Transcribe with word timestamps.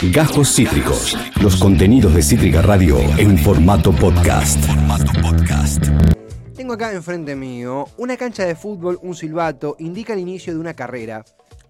Gajos 0.00 0.54
Cítricos. 0.54 1.18
Los 1.42 1.56
contenidos 1.56 2.14
de 2.14 2.22
Cítrica 2.22 2.62
Radio 2.62 3.00
en 3.18 3.36
formato 3.36 3.90
podcast. 3.90 4.64
Tengo 6.54 6.74
acá 6.74 6.92
enfrente 6.92 7.34
mío 7.34 7.84
una 7.96 8.16
cancha 8.16 8.44
de 8.44 8.54
fútbol, 8.54 9.00
un 9.02 9.16
silbato, 9.16 9.74
indica 9.80 10.12
el 10.12 10.20
inicio 10.20 10.54
de 10.54 10.60
una 10.60 10.74
carrera. 10.74 11.24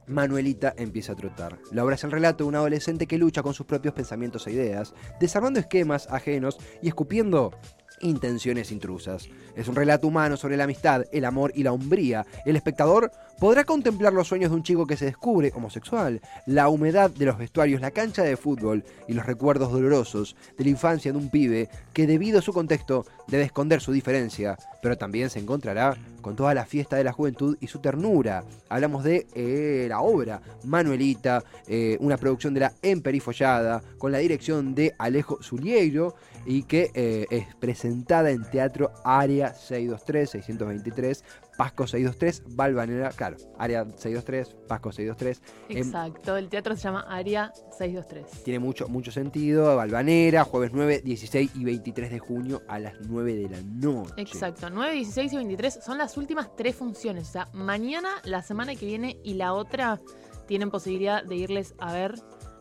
Manuelita 0.06 0.74
empieza 0.76 1.12
a 1.12 1.16
trotar. 1.16 1.58
La 1.72 1.82
obra 1.82 1.94
es 1.94 2.04
el 2.04 2.10
relato 2.10 2.44
de 2.44 2.48
un 2.48 2.56
adolescente 2.56 3.06
que 3.06 3.16
lucha 3.16 3.42
con 3.42 3.54
sus 3.54 3.64
propios 3.64 3.94
pensamientos 3.94 4.46
e 4.46 4.52
ideas, 4.52 4.92
desarmando 5.18 5.58
esquemas 5.58 6.06
ajenos 6.10 6.58
y 6.82 6.88
escupiendo 6.88 7.52
intenciones 8.00 8.72
intrusas. 8.72 9.28
Es 9.56 9.68
un 9.68 9.76
relato 9.76 10.06
humano 10.06 10.36
sobre 10.36 10.56
la 10.56 10.64
amistad, 10.64 11.04
el 11.12 11.24
amor 11.24 11.52
y 11.54 11.62
la 11.62 11.72
hombría. 11.72 12.26
El 12.44 12.56
espectador 12.56 13.10
podrá 13.38 13.64
contemplar 13.64 14.12
los 14.12 14.28
sueños 14.28 14.50
de 14.50 14.56
un 14.56 14.62
chico 14.62 14.86
que 14.86 14.96
se 14.96 15.04
descubre 15.04 15.52
homosexual, 15.54 16.20
la 16.46 16.68
humedad 16.68 17.10
de 17.10 17.26
los 17.26 17.38
vestuarios, 17.38 17.80
la 17.80 17.92
cancha 17.92 18.22
de 18.22 18.36
fútbol 18.36 18.84
y 19.06 19.12
los 19.12 19.26
recuerdos 19.26 19.72
dolorosos 19.72 20.36
de 20.56 20.64
la 20.64 20.70
infancia 20.70 21.12
de 21.12 21.18
un 21.18 21.30
pibe 21.30 21.68
que 21.92 22.06
debido 22.06 22.40
a 22.40 22.42
su 22.42 22.52
contexto 22.52 23.06
debe 23.28 23.44
esconder 23.44 23.80
su 23.80 23.92
diferencia, 23.92 24.56
pero 24.82 24.98
también 24.98 25.30
se 25.30 25.38
encontrará 25.38 25.96
con 26.20 26.34
toda 26.34 26.54
la 26.54 26.66
fiesta 26.66 26.96
de 26.96 27.04
la 27.04 27.12
juventud 27.12 27.56
y 27.60 27.68
su 27.68 27.78
ternura. 27.78 28.42
Hablamos 28.68 29.04
de 29.04 29.26
eh, 29.34 29.86
la 29.88 30.00
obra 30.00 30.40
Manuelita, 30.64 31.44
eh, 31.66 31.96
una 32.00 32.16
producción 32.16 32.54
de 32.54 32.60
la 32.60 32.72
Emperifollada, 32.82 33.82
con 33.98 34.12
la 34.12 34.18
dirección 34.18 34.74
de 34.74 34.94
Alejo 34.98 35.38
Zulieiro 35.42 36.16
y 36.48 36.62
que 36.62 36.90
eh, 36.94 37.26
es 37.30 37.54
presentada 37.56 38.30
en 38.30 38.42
Teatro 38.42 38.90
Área 39.04 39.52
623, 39.52 40.30
623, 40.30 41.24
Pasco 41.58 41.86
623, 41.86 42.56
Valvanera, 42.56 43.10
claro, 43.10 43.36
Área 43.58 43.84
623, 43.84 44.56
Pasco 44.66 44.90
623. 44.90 45.42
Exacto, 45.68 46.38
el 46.38 46.48
teatro 46.48 46.74
se 46.74 46.84
llama 46.84 47.04
Área 47.06 47.52
623. 47.76 48.44
Tiene 48.44 48.60
mucho, 48.60 48.88
mucho 48.88 49.12
sentido, 49.12 49.76
Valvanera, 49.76 50.44
jueves 50.44 50.70
9, 50.72 51.02
16 51.04 51.50
y 51.54 51.64
23 51.64 52.10
de 52.10 52.18
junio 52.18 52.62
a 52.66 52.78
las 52.78 52.94
9 53.06 53.34
de 53.34 53.48
la 53.50 53.60
noche. 53.60 54.14
Exacto, 54.16 54.70
9, 54.70 54.94
16 54.94 55.32
y 55.34 55.36
23 55.36 55.80
son 55.84 55.98
las 55.98 56.16
últimas 56.16 56.56
tres 56.56 56.74
funciones. 56.74 57.28
O 57.28 57.32
sea, 57.32 57.48
mañana, 57.52 58.08
la 58.24 58.40
semana 58.40 58.74
que 58.74 58.86
viene 58.86 59.18
y 59.22 59.34
la 59.34 59.52
otra 59.52 60.00
tienen 60.46 60.70
posibilidad 60.70 61.22
de 61.22 61.36
irles 61.36 61.74
a 61.78 61.92
ver 61.92 62.14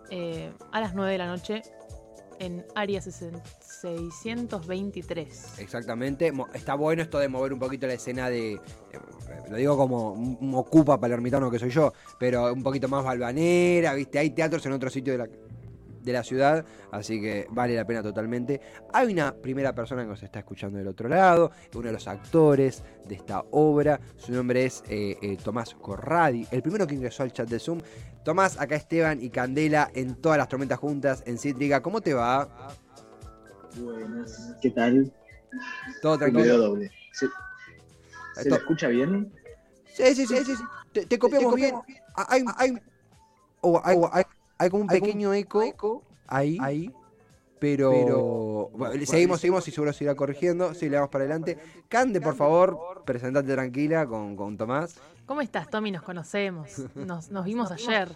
eh, 0.10 0.52
a 0.74 0.82
las 0.82 0.94
9 0.94 1.10
de 1.10 1.18
la 1.18 1.28
noche 1.28 1.62
en 2.40 2.66
Área 2.76 3.02
623. 3.82 5.60
Exactamente. 5.60 6.34
Está 6.54 6.76
bueno 6.76 7.02
esto 7.02 7.20
de 7.20 7.28
mover 7.28 7.54
un 7.54 7.60
poquito 7.60 7.88
la 7.88 7.94
escena 7.94 8.30
de. 8.30 8.54
Eh, 8.54 8.60
lo 9.50 9.58
digo 9.58 9.78
como 9.78 10.14
un 10.14 10.54
ocupa 10.56 11.00
palermitano 11.00 11.52
que 11.52 11.60
soy 11.60 11.70
yo, 11.70 11.94
pero 12.20 12.54
un 12.54 12.64
poquito 12.64 12.88
más 12.88 13.04
balvanera, 13.04 13.94
¿viste? 13.94 14.20
Hay 14.20 14.32
teatros 14.32 14.66
en 14.66 14.72
otro 14.74 14.90
sitio 14.90 15.14
de 15.14 15.20
la, 15.20 15.30
de 16.08 16.14
la 16.14 16.24
ciudad, 16.24 16.66
así 16.92 17.22
que 17.22 17.46
vale 17.52 17.76
la 17.76 17.86
pena 17.86 18.02
totalmente. 18.02 18.60
Hay 18.94 19.14
una 19.14 19.36
primera 19.36 19.76
persona 19.76 20.02
que 20.02 20.08
nos 20.08 20.24
está 20.24 20.40
escuchando 20.40 20.78
del 20.80 20.88
otro 20.88 21.08
lado, 21.08 21.52
uno 21.76 21.88
de 21.88 21.94
los 21.94 22.08
actores 22.08 22.84
de 23.08 23.16
esta 23.16 23.44
obra, 23.52 24.00
su 24.16 24.32
nombre 24.32 24.66
es 24.66 24.84
eh, 24.90 25.18
eh, 25.22 25.38
Tomás 25.44 25.76
Corradi, 25.76 26.48
el 26.50 26.62
primero 26.62 26.88
que 26.88 26.96
ingresó 26.96 27.24
al 27.24 27.32
chat 27.32 27.48
de 27.48 27.60
Zoom. 27.60 27.80
Tomás, 28.24 28.60
acá 28.60 28.76
Esteban 28.76 29.22
y 29.22 29.30
Candela 29.30 29.90
en 29.94 30.16
todas 30.16 30.38
las 30.38 30.50
tormentas 30.50 30.80
juntas 30.80 31.24
en 31.26 31.38
Cítrica, 31.38 31.82
¿cómo 31.82 32.02
te 32.02 32.14
va? 32.14 32.50
Buenas, 33.80 34.56
¿qué 34.62 34.72
tal? 34.72 35.12
Todo 36.02 36.18
tranquilo. 36.18 36.58
doble. 36.58 36.92
¿Se, 37.12 37.28
¿Se 38.42 38.50
escucha 38.50 38.88
bien? 38.88 39.32
Sí, 39.94 40.16
sí, 40.16 40.28
sí, 40.28 40.44
sí. 40.44 40.64
Te, 41.08 41.20
copiamos 41.20 41.56
bien. 41.56 41.76
Hay, 42.16 42.44
hay, 42.58 42.78
hay, 43.84 44.24
hay 44.58 44.70
como 44.70 44.84
un 44.84 44.88
pequeño 44.88 45.34
eco, 45.34 46.04
ahí, 46.28 46.58
ahí 46.62 46.94
pero, 47.60 48.70
seguimos, 49.06 49.40
seguimos 49.40 49.68
y 49.68 49.72
seguro 49.72 49.94
se 49.94 50.04
irá 50.04 50.16
corrigiendo. 50.16 50.74
Sí, 50.74 50.90
le 50.90 50.98
vamos 50.98 51.10
para 51.10 51.24
adelante. 51.24 51.58
Cande, 51.90 52.22
por 52.22 52.36
favor, 52.36 53.04
presentate 53.06 53.52
tranquila 53.52 54.06
con, 54.06 54.36
con 54.36 54.58
Tomás. 54.58 55.00
¿Cómo 55.26 55.42
estás, 55.42 55.70
Tommy? 55.70 55.92
Nos 55.92 56.04
conocemos. 56.04 56.70
Nos, 56.96 57.32
nos 57.32 57.46
vimos 57.46 57.72
ayer. 57.72 58.16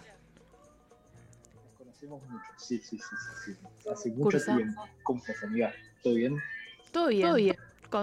Conocemos 2.02 2.28
mucho, 2.28 2.44
sí, 2.56 2.78
sí, 2.78 2.98
sí. 2.98 3.16
sí, 3.44 3.88
Hace 3.88 4.10
mucho 4.10 4.38
tiempo. 4.44 4.84
¿Cómo 5.04 5.20
estás, 5.20 5.42
amiga? 5.44 5.72
¿Todo 6.02 6.14
bien? 6.14 6.36
Todo 6.90 7.08
bien. 7.08 7.22
Todo 7.28 7.36
bien. 7.36 7.56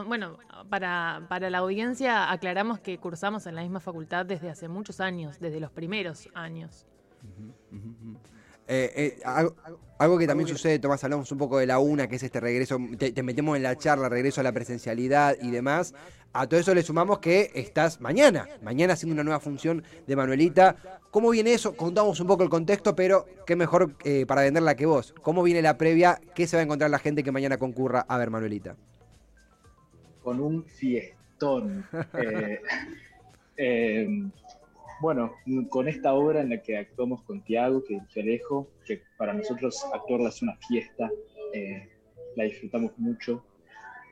bueno, 0.07 0.37
para, 0.69 1.25
para 1.27 1.49
la 1.49 1.57
audiencia 1.57 2.31
aclaramos 2.31 2.79
que 2.79 2.97
cursamos 2.97 3.45
en 3.45 3.55
la 3.55 3.61
misma 3.61 3.81
facultad 3.81 4.25
desde 4.25 4.49
hace 4.49 4.69
muchos 4.69 5.01
años, 5.01 5.39
desde 5.39 5.59
los 5.59 5.71
primeros 5.71 6.29
años. 6.33 6.85
Eh, 8.71 9.17
eh, 9.17 9.19
algo, 9.97 10.19
que 10.19 10.27
también 10.27 10.47
sucede, 10.47 10.77
Tomás, 10.77 11.03
hablamos 11.03 11.31
un 11.31 11.39
poco 11.39 11.57
de 11.57 11.65
la 11.65 11.79
UNA, 11.79 12.07
que 12.07 12.17
es 12.17 12.23
este 12.23 12.39
regreso, 12.39 12.77
te, 12.99 13.23
metemos 13.23 13.57
en 13.57 13.63
la 13.63 13.75
charla, 13.75 14.07
regreso 14.09 14.41
a 14.41 14.43
la 14.43 14.51
presencialidad 14.51 15.35
y 15.41 15.49
demás. 15.49 15.95
A 16.33 16.45
todo 16.45 16.59
eso 16.59 16.75
le 16.75 16.83
sumamos 16.83 17.17
que 17.17 17.49
estás 17.55 17.99
mañana, 17.99 18.47
mañana 18.61 18.93
haciendo 18.93 19.15
una 19.15 19.23
nueva 19.23 19.39
función 19.39 19.83
de 20.05 20.15
Manuelita. 20.15 20.75
¿Cómo 21.09 21.31
viene 21.31 21.51
eso? 21.53 21.75
Contamos 21.75 22.19
un 22.19 22.27
poco 22.27 22.43
el 22.43 22.49
contexto, 22.49 22.95
pero 22.95 23.25
qué 23.47 23.55
mejor 23.55 23.95
eh, 24.03 24.27
para 24.27 24.43
venderla 24.43 24.75
que 24.75 24.85
vos. 24.85 25.15
¿Cómo 25.23 25.41
viene 25.41 25.63
la 25.63 25.75
previa? 25.75 26.21
¿Qué 26.35 26.45
se 26.45 26.55
va 26.55 26.61
a 26.61 26.63
encontrar 26.63 26.91
la 26.91 26.99
gente 26.99 27.23
que 27.23 27.31
mañana 27.31 27.57
concurra 27.57 28.05
a 28.07 28.19
ver 28.19 28.29
Manuelita? 28.29 28.75
Con 30.21 30.39
un 30.39 30.63
fiestón. 30.63 31.87
eh, 34.99 35.01
bueno, 35.01 35.33
con 35.69 35.87
esta 35.87 36.13
obra 36.13 36.41
en 36.41 36.49
la 36.49 36.61
que 36.61 36.77
actuamos 36.77 37.23
con 37.23 37.41
Tiago, 37.43 37.83
que 37.83 37.95
dirigió 37.95 38.21
Alejo, 38.21 38.67
que 38.85 39.01
para 39.17 39.33
nosotros 39.33 39.85
actuarla 39.93 40.29
es 40.29 40.41
una 40.41 40.55
fiesta, 40.67 41.09
eh, 41.53 41.89
la 42.35 42.43
disfrutamos 42.43 42.97
mucho. 42.97 43.43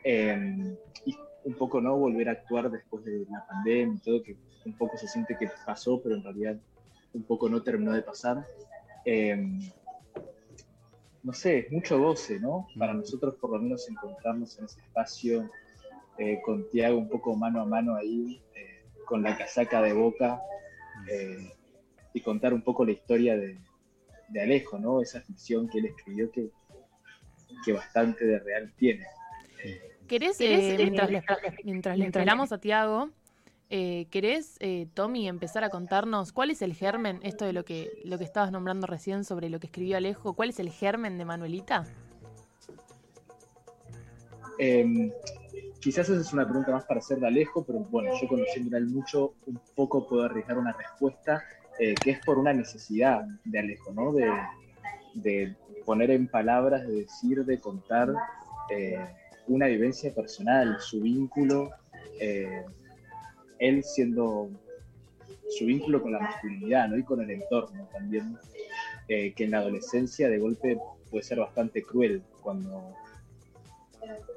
Em, 0.04 0.76
y 1.06 1.16
un 1.44 1.54
poco, 1.54 1.82
¿no? 1.82 1.98
Volver 1.98 2.30
a 2.30 2.34
actuar 2.34 2.70
después 2.72 3.04
de 3.06 3.26
la 3.30 3.46
pandemia 3.48 3.96
y 3.96 4.00
todo, 4.00 4.24
que 4.24 4.38
un 4.66 4.74
poco 4.74 4.98
se 4.98 5.08
siente 5.08 5.38
que 5.38 5.50
pasó, 5.66 6.02
pero 6.02 6.16
en 6.16 6.24
realidad 6.24 6.58
un 7.14 7.24
poco 7.24 7.50
no 7.50 7.62
terminó 7.62 7.94
de 7.94 8.02
pasar. 8.02 8.46
Em, 9.06 9.60
no 11.24 11.34
sé, 11.34 11.68
mucho 11.72 12.00
goce, 12.00 12.40
¿no? 12.40 12.68
Para 12.78 12.94
nosotros 12.94 13.36
por 13.36 13.52
lo 13.52 13.60
menos 13.60 13.90
encontrarnos 13.90 14.58
en 14.60 14.66
ese 14.66 14.80
espacio 14.80 15.50
eh, 16.18 16.42
con 16.46 16.70
Tiago 16.70 16.98
un 16.98 17.10
poco 17.10 17.36
mano 17.36 17.62
a 17.62 17.66
mano 17.66 17.96
ahí, 17.96 18.42
eh, 18.56 18.86
con 19.06 19.24
la 19.24 19.38
casaca 19.38 19.82
de 19.82 19.94
boca, 19.94 20.42
eh, 21.10 21.54
y 22.14 22.22
contar 22.22 22.54
un 22.54 22.62
poco 22.62 22.86
la 22.86 22.92
historia 22.92 23.38
de, 23.38 23.58
Alejo, 24.42 24.78
¿no? 24.78 25.02
Esa 25.02 25.22
ficción 25.22 25.70
que 25.70 25.80
él 25.80 25.86
escribió 25.86 26.30
que, 26.32 26.50
que 27.64 27.74
bastante 27.74 28.26
de 28.26 28.40
real 28.40 28.74
tiene. 28.78 29.06
¿Querés, 30.08 30.40
eh, 30.42 30.76
mientras, 30.78 31.10
le, 31.10 31.24
mientras, 31.64 32.00
esperamos 32.00 32.52
a 32.52 32.60
Tiago, 32.60 33.10
eh, 33.70 34.08
¿querés, 34.10 34.58
Tommy, 34.94 35.28
empezar 35.28 35.64
a 35.64 35.70
contarnos 35.70 36.32
cuál 36.32 36.52
es 36.52 36.62
el 36.62 36.74
germen, 36.74 37.20
esto 37.24 37.46
de 37.46 37.54
lo 37.54 37.66
que, 37.66 37.90
lo 38.04 38.18
que 38.18 38.24
estabas 38.24 38.52
nombrando 38.52 38.88
recién 38.88 39.24
sobre 39.24 39.50
lo 39.50 39.60
que 39.60 39.68
escribió 39.68 39.98
Alejo, 39.98 40.34
cuál 40.34 40.50
es 40.50 40.60
el 40.60 40.70
germen 40.70 41.18
de 41.18 41.26
Manuelita? 41.26 41.86
Quizás 45.80 46.10
esa 46.10 46.22
es 46.22 46.34
una 46.34 46.46
pregunta 46.46 46.72
más 46.72 46.86
para 46.86 47.00
hacer 47.00 47.20
de 47.20 47.28
Alejo, 47.28 47.64
pero 47.64 47.80
bueno, 47.80 48.12
yo 48.20 48.28
conociendo 48.28 48.76
a 48.76 48.80
él 48.80 48.88
mucho, 48.88 49.36
un 49.46 49.60
poco 49.76 50.08
puedo 50.08 50.24
arriesgar 50.24 50.58
una 50.58 50.74
respuesta 50.74 51.44
eh, 51.80 51.96
que 52.04 52.12
es 52.12 52.20
por 52.26 52.40
una 52.40 52.54
necesidad 52.54 53.24
de 53.46 53.60
Alejo, 53.60 53.94
¿no? 53.94 54.12
De, 55.14 55.56
poner 55.86 56.12
en 56.12 56.28
palabras, 56.28 56.86
de 56.86 56.96
decir, 56.96 57.46
de 57.46 57.60
contar 57.60 58.14
eh, 58.70 59.00
una 59.48 59.68
vivencia 59.68 60.14
personal, 60.14 60.78
su 60.82 61.02
vínculo, 61.02 61.70
eh, 62.20 62.66
él 63.60 63.84
siendo 63.84 64.50
su 65.50 65.66
vínculo 65.66 66.02
con 66.02 66.12
la 66.12 66.20
masculinidad, 66.20 66.90
¿no? 66.90 66.98
Y 66.98 67.04
con 67.04 67.22
el 67.22 67.32
entorno 67.32 67.88
también, 67.94 68.38
que 69.08 69.34
en 69.38 69.52
la 69.52 69.60
adolescencia 69.60 70.28
de 70.28 70.38
golpe 70.38 70.78
puede 71.10 71.24
ser 71.24 71.40
bastante 71.40 71.82
cruel 71.84 72.22
cuando 72.42 72.94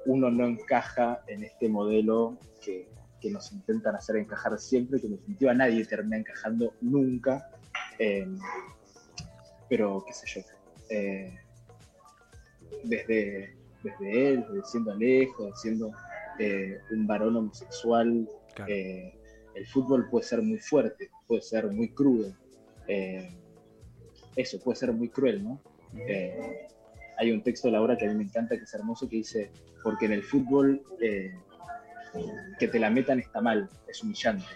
uno 0.07 0.31
no 0.31 0.47
encaja 0.47 1.23
en 1.27 1.45
este 1.45 1.69
modelo 1.69 2.39
que, 2.61 2.89
nos 3.31 3.53
intentan 3.53 3.95
hacer 3.95 4.17
encajar 4.17 4.59
siempre, 4.59 4.99
que 4.99 5.07
en 5.07 5.17
definitiva 5.17 5.53
nadie 5.53 5.85
termina 5.85 6.17
encajando 6.17 6.73
nunca. 6.81 7.51
Eh, 7.99 8.27
pero, 9.69 10.03
qué 10.07 10.13
sé 10.15 10.27
yo, 10.27 10.41
eh, 10.89 11.39
desde, 12.85 13.55
desde 13.83 14.29
él, 14.33 14.47
desde 14.49 14.65
siendo 14.65 14.93
Alejo, 14.93 15.55
siendo 15.55 15.93
eh, 16.39 16.79
un 16.93 17.07
varón 17.07 17.37
homosexual, 17.37 18.27
el 18.67 19.67
fútbol 19.67 20.09
puede 20.09 20.25
ser 20.25 20.41
muy 20.41 20.59
fuerte, 20.59 21.11
puede 21.27 21.43
ser 21.43 21.67
muy 21.71 21.91
crudo. 21.91 22.35
eso 24.35 24.59
puede 24.61 24.77
ser 24.77 24.93
muy 24.93 25.11
cruel, 25.11 25.45
¿no? 25.45 25.61
Hay 27.21 27.33
un 27.33 27.43
texto 27.43 27.69
de 27.69 27.73
la 27.73 27.83
obra 27.83 27.99
que 27.99 28.07
a 28.07 28.09
mí 28.09 28.15
me 28.15 28.25
encanta, 28.25 28.57
que 28.57 28.65
es 28.65 28.73
hermoso, 28.73 29.07
que 29.07 29.17
dice, 29.17 29.53
porque 29.83 30.07
en 30.07 30.13
el 30.13 30.23
fútbol 30.23 30.83
eh, 31.03 31.35
que 32.59 32.67
te 32.67 32.79
la 32.79 32.89
metan 32.89 33.21
está 33.21 33.43
mal, 33.43 33.69
es 33.87 34.03
humillante. 34.03 34.47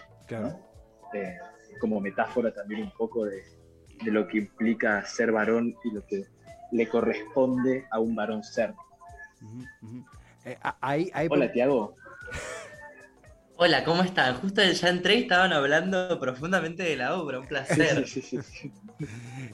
Eh, 1.13 1.37
como 1.79 2.01
metáfora 2.01 2.51
también 2.51 2.81
un 2.81 2.91
poco 2.91 3.25
de, 3.25 3.43
de 4.03 4.11
lo 4.11 4.27
que 4.27 4.39
implica 4.39 5.05
ser 5.05 5.31
varón 5.31 5.75
y 5.83 5.91
lo 5.91 6.03
que 6.07 6.25
le 6.71 6.89
corresponde 6.89 7.85
a 7.91 7.99
un 7.99 8.15
varón 8.15 8.43
ser. 8.43 8.73
Eh, 10.43 10.57
ahí, 10.81 11.11
ahí 11.13 11.27
Hola, 11.29 11.51
Tiago. 11.51 11.95
Hola, 13.57 13.85
¿cómo 13.85 14.03
están? 14.03 14.35
Justo 14.35 14.61
ya 14.61 14.89
entré 14.89 15.15
y 15.15 15.21
estaban 15.21 15.53
hablando 15.53 16.19
profundamente 16.19 16.83
de 16.83 16.97
la 16.97 17.15
obra, 17.15 17.39
un 17.39 17.47
placer. 17.47 18.05
Sí, 18.05 18.21
sí, 18.21 18.37
sí, 18.41 18.71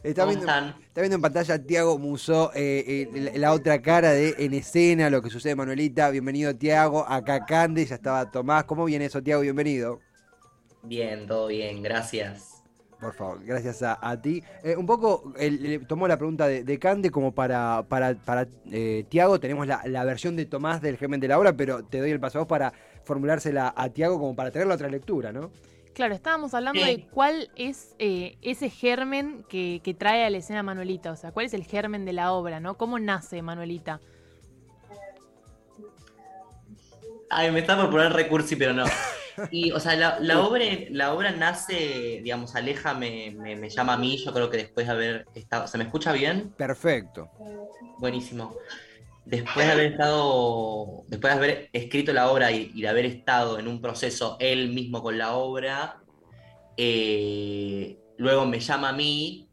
está, 0.03 0.25
viendo, 0.25 0.47
está, 0.47 1.01
viendo, 1.01 1.15
en 1.17 1.21
pantalla 1.21 1.63
Tiago 1.63 1.99
Musó, 1.99 2.51
eh, 2.55 3.07
eh, 3.13 3.33
la, 3.37 3.53
otra 3.53 3.79
cara 3.79 4.11
de 4.11 4.33
En 4.39 4.55
Escena, 4.55 5.11
lo 5.11 5.21
que 5.21 5.29
sucede 5.29 5.55
Manuelita. 5.55 6.09
Bienvenido 6.09 6.55
Tiago, 6.55 7.05
acá 7.07 7.45
Cande, 7.45 7.85
ya 7.85 7.95
estaba 7.95 8.31
Tomás. 8.31 8.63
¿Cómo 8.63 8.85
viene 8.85 9.05
eso, 9.05 9.21
Tiago? 9.21 9.43
Bienvenido. 9.43 9.99
Bien, 10.81 11.27
todo 11.27 11.47
bien, 11.47 11.83
gracias. 11.83 12.60
Por 13.01 13.13
favor, 13.13 13.43
gracias 13.43 13.81
a, 13.81 14.21
ti. 14.21 14.43
Eh, 14.63 14.77
un 14.77 14.85
poco, 14.85 15.33
él, 15.37 15.83
tomó 15.87 16.07
la 16.07 16.17
pregunta 16.17 16.47
de, 16.47 16.79
Cande 16.79 17.09
como 17.09 17.33
para, 17.33 17.83
para, 17.89 18.13
para 18.13 18.47
Tiago. 19.09 19.39
Tenemos 19.39 19.65
la, 19.65 19.81
la, 19.85 20.05
versión 20.05 20.35
de 20.35 20.45
Tomás 20.45 20.81
del 20.81 20.97
germen 20.97 21.19
de 21.19 21.27
la 21.27 21.39
obra, 21.39 21.53
pero 21.53 21.83
te 21.83 21.99
doy 21.99 22.11
el 22.11 22.19
paso 22.19 22.37
a 22.37 22.41
vos 22.41 22.47
para 22.47 22.73
formulársela 23.03 23.73
a 23.75 23.89
Tiago 23.89 24.19
como 24.19 24.35
para 24.35 24.51
tener 24.51 24.67
la 24.67 24.75
otra 24.75 24.87
lectura, 24.87 25.31
¿no? 25.31 25.51
Claro, 25.93 26.13
estábamos 26.15 26.53
hablando 26.53 26.83
de 26.83 27.05
cuál 27.11 27.51
es 27.55 27.95
eh, 27.99 28.37
ese 28.41 28.69
germen 28.69 29.43
que, 29.49 29.95
trae 29.97 30.25
a 30.25 30.29
la 30.29 30.37
escena 30.37 30.63
Manuelita, 30.63 31.11
o 31.11 31.15
sea, 31.15 31.31
cuál 31.31 31.45
es 31.45 31.53
el 31.53 31.65
germen 31.65 32.05
de 32.05 32.13
la 32.13 32.31
obra, 32.31 32.59
¿no? 32.59 32.77
¿Cómo 32.77 32.97
nace 32.97 33.41
Manuelita? 33.41 33.99
Ay, 37.29 37.51
me 37.51 37.59
está 37.59 37.75
por 37.77 37.89
poner 37.89 38.13
recursi, 38.13 38.55
pero 38.55 38.73
no. 38.73 38.85
Y, 39.49 39.71
o 39.71 39.79
sea, 39.79 40.19
la, 40.19 40.41
obra, 40.41 40.63
la 40.89 41.13
obra 41.13 41.31
nace, 41.31 42.21
digamos, 42.23 42.55
Aleja 42.55 42.93
me, 42.93 43.31
me, 43.31 43.69
llama 43.69 43.93
a 43.93 43.97
mí, 43.97 44.17
yo 44.17 44.33
creo 44.33 44.49
que 44.49 44.57
después 44.57 44.85
de 44.85 44.93
haber 44.93 45.25
estado... 45.33 45.67
¿Se 45.67 45.77
me 45.77 45.85
escucha 45.85 46.11
bien? 46.11 46.53
Perfecto. 46.57 47.29
Buenísimo 47.97 48.55
después 49.25 49.65
de 49.67 49.71
haber 49.71 49.91
estado, 49.93 51.03
después 51.07 51.33
de 51.33 51.37
haber 51.37 51.69
escrito 51.73 52.11
la 52.11 52.31
obra 52.31 52.51
y, 52.51 52.81
de 52.81 52.87
haber 52.87 53.05
estado 53.05 53.59
en 53.59 53.67
un 53.67 53.81
proceso 53.81 54.35
él 54.39 54.69
mismo 54.69 55.01
con 55.01 55.17
la 55.17 55.35
obra, 55.35 56.01
eh, 56.75 57.97
luego 58.17 58.45
me 58.45 58.59
llama 58.59 58.89
a 58.89 58.93
mí 58.93 59.47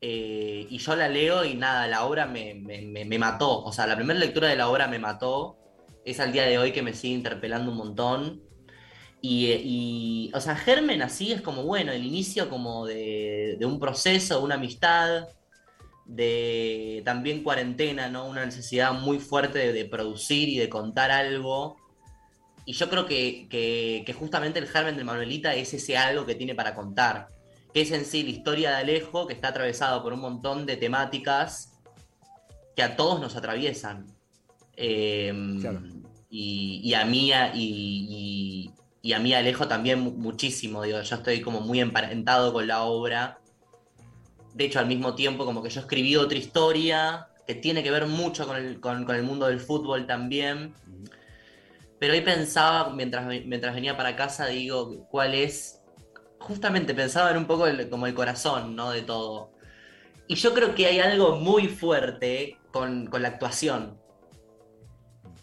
eh, 0.00 0.66
y 0.68 0.78
yo 0.78 0.94
la 0.94 1.08
leo 1.08 1.44
y 1.44 1.54
nada, 1.54 1.86
la 1.86 2.04
obra 2.04 2.26
me, 2.26 3.18
mató. 3.18 3.64
O 3.64 3.72
sea, 3.72 3.86
la 3.86 3.96
primera 3.96 4.18
lectura 4.18 4.48
de 4.48 4.56
la 4.56 4.68
obra 4.68 4.86
me 4.88 4.98
mató. 4.98 5.58
Es 6.04 6.20
al 6.20 6.32
día 6.32 6.44
de 6.44 6.58
hoy 6.58 6.72
que 6.72 6.82
me 6.82 6.94
sigue 6.94 7.14
interpelando 7.14 7.72
un 7.72 7.78
montón. 7.78 8.42
Y, 9.28 9.50
y 9.64 10.30
o 10.34 10.40
sea, 10.40 10.54
Germen 10.54 11.02
así 11.02 11.32
es 11.32 11.40
como, 11.40 11.64
bueno, 11.64 11.90
el 11.90 12.04
inicio 12.04 12.48
como 12.48 12.86
de, 12.86 13.56
de 13.58 13.66
un 13.66 13.80
proceso, 13.80 14.38
de 14.38 14.44
una 14.44 14.54
amistad 14.54 15.26
de 16.06 17.02
también 17.04 17.42
cuarentena, 17.42 18.08
¿no? 18.08 18.26
Una 18.26 18.44
necesidad 18.44 18.92
muy 18.92 19.18
fuerte 19.18 19.72
de, 19.72 19.84
producir 19.84 20.48
y 20.48 20.56
de 20.56 20.68
contar 20.68 21.10
algo. 21.10 21.76
Y 22.64 22.72
yo 22.72 22.88
creo 22.88 23.06
que, 23.06 24.14
justamente 24.18 24.58
el 24.58 24.68
germen 24.68 24.96
de 24.96 25.04
Manuelita 25.04 25.54
es 25.54 25.74
ese 25.74 25.96
algo 25.96 26.24
que 26.24 26.34
tiene 26.34 26.54
para 26.54 26.74
contar, 26.74 27.28
que 27.74 27.82
es 27.82 27.90
en 27.90 28.04
sí 28.04 28.22
la 28.22 28.30
historia 28.30 28.70
de 28.70 28.76
Alejo, 28.76 29.26
que 29.26 29.34
está 29.34 29.48
atravesado 29.48 30.02
por 30.02 30.12
un 30.12 30.20
montón 30.20 30.66
de 30.66 30.76
temáticas 30.76 31.72
que 32.76 32.82
a 32.82 32.96
todos 32.96 33.20
nos 33.20 33.36
atraviesan. 33.36 34.06
Em, 34.76 35.60
y, 36.30 36.92
a 36.94 37.04
mí 37.04 37.30
y, 37.54 37.54
y, 37.54 38.45
a 39.12 39.18
mí 39.18 39.34
Alejo 39.34 39.68
también 39.68 40.00
muchísimo, 40.00 40.82
digo, 40.82 41.00
yo 41.00 41.16
estoy 41.16 41.40
como 41.40 41.60
muy 41.60 41.80
emparentado 41.80 42.52
con 42.52 42.66
la 42.66 42.82
obra 42.82 43.40
de 44.56 44.64
hecho, 44.64 44.78
al 44.78 44.86
mismo 44.86 45.14
tiempo, 45.14 45.44
como 45.44 45.62
que 45.62 45.68
yo 45.68 45.80
escribí 45.80 46.16
otra 46.16 46.38
historia 46.38 47.28
que 47.46 47.54
tiene 47.54 47.82
que 47.82 47.90
ver 47.90 48.06
mucho 48.06 48.46
con 48.46 48.56
el, 49.14 49.22
mundo 49.22 49.48
del 49.48 49.60
fútbol 49.60 50.06
también. 50.06 50.72
Pero 51.98 52.14
hoy 52.14 52.22
pensaba, 52.22 52.88
mientras, 52.88 53.26
mientras 53.26 53.74
venía 53.74 53.98
para 53.98 54.16
casa, 54.16 54.46
digo, 54.46 55.06
cuál 55.10 55.34
es. 55.34 55.82
Justamente 56.38 56.94
pensaba 56.94 57.32
en 57.32 57.36
un 57.36 57.44
poco 57.44 57.66
como 57.90 58.06
el 58.06 58.14
corazón, 58.14 58.74
¿no? 58.74 58.92
De 58.92 59.02
todo. 59.02 59.52
Y 60.26 60.36
yo 60.36 60.54
creo 60.54 60.74
que 60.74 60.86
hay 60.86 61.00
algo 61.00 61.36
muy 61.36 61.68
fuerte 61.68 62.58
con, 62.72 63.08
con 63.08 63.20
la 63.20 63.28
actuación. 63.28 64.00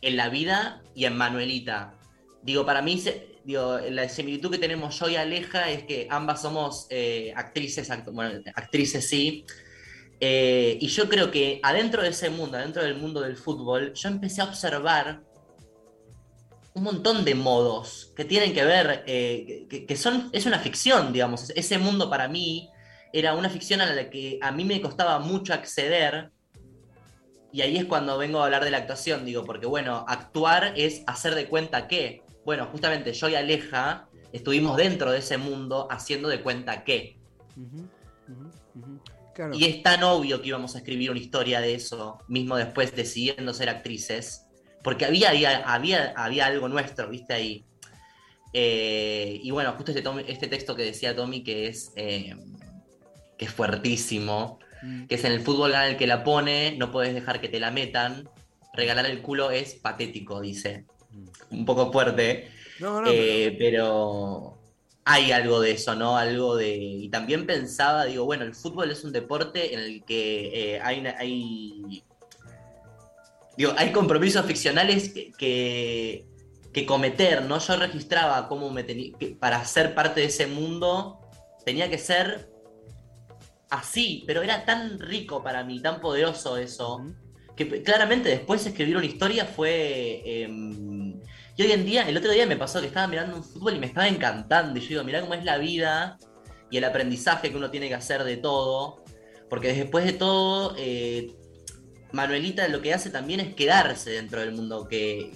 En 0.01 0.18
la 0.18 0.30
vida 0.30 0.81
y 0.95 1.06
en 1.06 1.16
Manuelita. 1.16 1.94
Digo, 2.42 2.66
para 2.66 2.81
mí 2.81 3.00
la 3.45 4.10
similitud 4.10 4.51
que 4.51 4.57
tenemos 4.57 4.98
yo 5.00 5.10
y 5.10 5.16
Aleja 5.16 5.69
es 5.69 5.84
que 5.84 6.07
ambas 6.10 6.42
somos 6.42 6.88
eh, 6.90 7.34
actrices, 7.36 7.90
actrices 7.92 9.07
sí. 9.07 9.45
Eh, 10.19 10.78
y 10.80 10.88
yo 10.88 11.10
creo 11.10 11.31
que 11.31 11.60
adentro 11.63 12.01
de 12.01 12.10
ese 12.10 12.30
mundo, 12.30 12.57
adentro 12.57 12.84
del 12.84 12.95
mundo 12.95 13.22
del 13.22 13.36
fútbol, 13.36 13.94
yo 13.94 14.10
empecé 14.10 14.42
a 14.42 14.45
observar 14.45 15.22
un 16.75 16.84
montón 16.84 17.24
de 17.24 17.36
modos 17.36 18.12
que 18.16 18.25
tienen 18.25 18.54
que 18.54 18.63
ver, 18.63 19.04
eh, 19.06 19.68
que, 19.88 19.95
son, 19.95 20.30
es 20.31 20.45
una 20.45 20.60
ficción, 20.60 21.13
digamos. 21.13 21.50
Ese 21.51 21.78
mundo 21.78 22.10
para 22.10 22.28
mí 22.28 22.69
era 23.12 23.36
una 23.36 23.50
ficción 23.50 23.81
a 23.81 23.86
la 23.86 24.10
que 24.10 24.40
a 24.42 24.51
mí 24.51 24.66
me 24.66 24.81
costaba 24.81 25.19
mucho 25.19 25.54
acceder. 25.54 26.31
Y 27.51 27.62
ahí 27.62 27.78
es 27.78 27.86
cuando 27.86 28.18
vengo 28.18 28.40
a 28.40 28.45
hablar 28.45 28.63
de 28.63 28.72
la 28.72 28.78
actuación, 28.78 29.25
digo, 29.25 29.45
porque 29.45 29.68
bueno, 29.68 30.04
actuar 30.07 30.74
es 30.75 31.04
hacer 31.06 31.36
de 31.36 31.48
cuenta 31.48 31.88
que, 31.88 32.23
bueno, 32.45 32.68
justamente 32.68 33.13
yo 33.13 33.30
y 33.30 33.36
Aleja 33.36 34.07
estuvimos 34.31 34.75
dentro 34.78 35.12
de 35.12 35.19
ese 35.19 35.38
mundo 35.38 35.88
haciendo 35.90 36.28
de 36.28 36.42
cuenta 36.42 36.84
que. 36.84 37.18
Y 39.54 39.66
es 39.66 39.81
tan 39.81 40.04
obvio 40.04 40.42
que 40.42 40.50
íbamos 40.50 40.75
a 40.75 40.80
escribir 40.80 41.10
una 41.10 41.19
historia 41.19 41.62
de 41.62 41.74
eso, 41.74 42.19
mismo 42.28 42.56
después 42.56 42.95
decidiendo 42.95 43.54
ser 43.54 43.69
actrices, 43.69 44.45
porque 44.84 45.06
había, 45.06 45.30
había, 45.66 46.13
había, 46.16 46.45
algo 46.45 46.68
nuestro, 46.68 47.10
viste 47.10 47.34
ahí. 47.34 47.66
Eh, 48.54 49.40
y 49.42 49.50
bueno, 49.50 49.74
justo 49.74 49.92
este, 49.92 50.04
este, 50.31 50.48
texto 50.48 50.75
que 50.75 50.84
decía 50.84 51.16
Tommy, 51.16 51.44
que 51.44 51.68
es, 51.68 51.92
eh, 51.95 52.36
que 53.38 53.45
es 53.45 53.51
fuertísimo, 53.51 54.60
mm. 54.84 55.06
que 55.06 55.16
es 55.16 55.24
en 55.24 55.31
el 55.31 55.42
fútbol 55.42 55.74
en 55.74 55.81
el 55.81 55.98
que 55.98 56.06
la 56.06 56.24
pone, 56.24 56.75
no 56.78 56.92
puedes 56.92 57.16
dejar 57.16 57.42
que 57.42 57.50
te 57.50 57.60
la 57.60 57.72
metan, 57.72 58.30
regalar 58.74 59.07
el 59.07 59.22
culo 59.24 59.50
es 59.50 59.74
patético, 59.75 60.42
dice 60.42 60.86
un 61.51 61.65
poco 61.65 61.92
fuerte. 61.92 62.50
Eh, 63.07 63.56
pero... 63.57 64.57
hay 65.06 65.31
algo 65.31 65.60
de 65.60 65.71
eso, 65.71 65.95
¿no? 65.95 66.18
Algo 66.18 66.56
de. 66.56 66.75
Y 66.75 67.10
también 67.10 67.45
pensaba, 67.45 68.06
digo, 68.06 68.25
bueno, 68.25 68.44
el 68.44 68.56
fútbol 68.56 68.92
es 68.92 69.04
un 69.04 69.12
deporte 69.12 69.74
en 69.74 69.80
el 69.80 70.04
que 70.04 70.75
eh, 70.75 70.81
hay, 70.81 71.06
hay. 71.06 72.04
Digo, 73.57 73.73
hay 73.78 73.92
compromisos 73.92 74.45
ficcionales 74.45 75.09
que, 75.14 76.26
que, 76.73 76.85
cometer, 76.85 77.44
¿no? 77.44 77.59
Yo 77.59 77.76
registraba 77.76 78.47
cómo 78.47 78.69
me 78.71 78.83
tenía. 78.83 79.14
para 79.40 79.64
ser 79.66 79.94
parte 79.94 80.21
de 80.21 80.28
ese 80.28 80.47
mundo 80.47 81.19
tenía 81.64 81.90
que 81.90 81.97
ser 81.97 82.49
así, 83.69 84.23
pero 84.26 84.42
era 84.42 84.66
tan 84.66 84.99
rico 84.99 85.44
para 85.44 85.64
mí, 85.64 85.81
tan 85.81 86.02
poderoso 86.02 86.57
eso, 86.57 87.06
que 87.56 87.83
claramente 87.83 88.30
después 88.30 88.66
escribir 88.66 88.97
una 88.97 89.06
historia 89.06 89.45
fue. 89.45 90.21
Em, 90.26 91.03
y 91.56 91.62
hoy 91.62 91.72
en 91.72 91.86
día, 91.86 92.07
el 92.07 92.18
otro 92.18 92.31
día 92.31 92.45
me 92.48 92.57
pasó 92.57 92.81
que 92.81 92.88
estaba 92.88 93.07
mirando 93.07 93.38
un 93.38 93.44
fútbol 93.44 93.76
y 93.76 93.80
me 93.80 93.86
estaba 93.86 94.07
encantando. 94.07 94.80
Y 94.80 94.81
yo 94.81 94.90
digo, 94.90 95.04
mirá 95.04 95.22
cómo 95.22 95.36
es 95.36 95.44
la 95.44 95.57
vida 95.57 96.18
y 96.72 96.78
el 96.78 96.83
aprendizaje 96.83 97.52
que 97.52 97.57
uno 97.57 97.69
tiene 97.69 97.88
que 97.88 97.95
hacer 97.95 98.24
de 98.24 98.38
todo. 98.38 99.04
Porque 99.50 99.72
después 99.74 100.04
de 100.06 100.14
todo, 100.14 100.74
eh, 100.80 101.36
Manuelita 102.12 102.68
lo 102.69 102.81
que 102.81 102.94
hace 102.94 103.12
también 103.12 103.40
es 103.40 103.54
quedarse 103.54 104.12
dentro 104.12 104.40
del 104.40 104.54
mundo 104.54 104.88
que, 104.88 105.31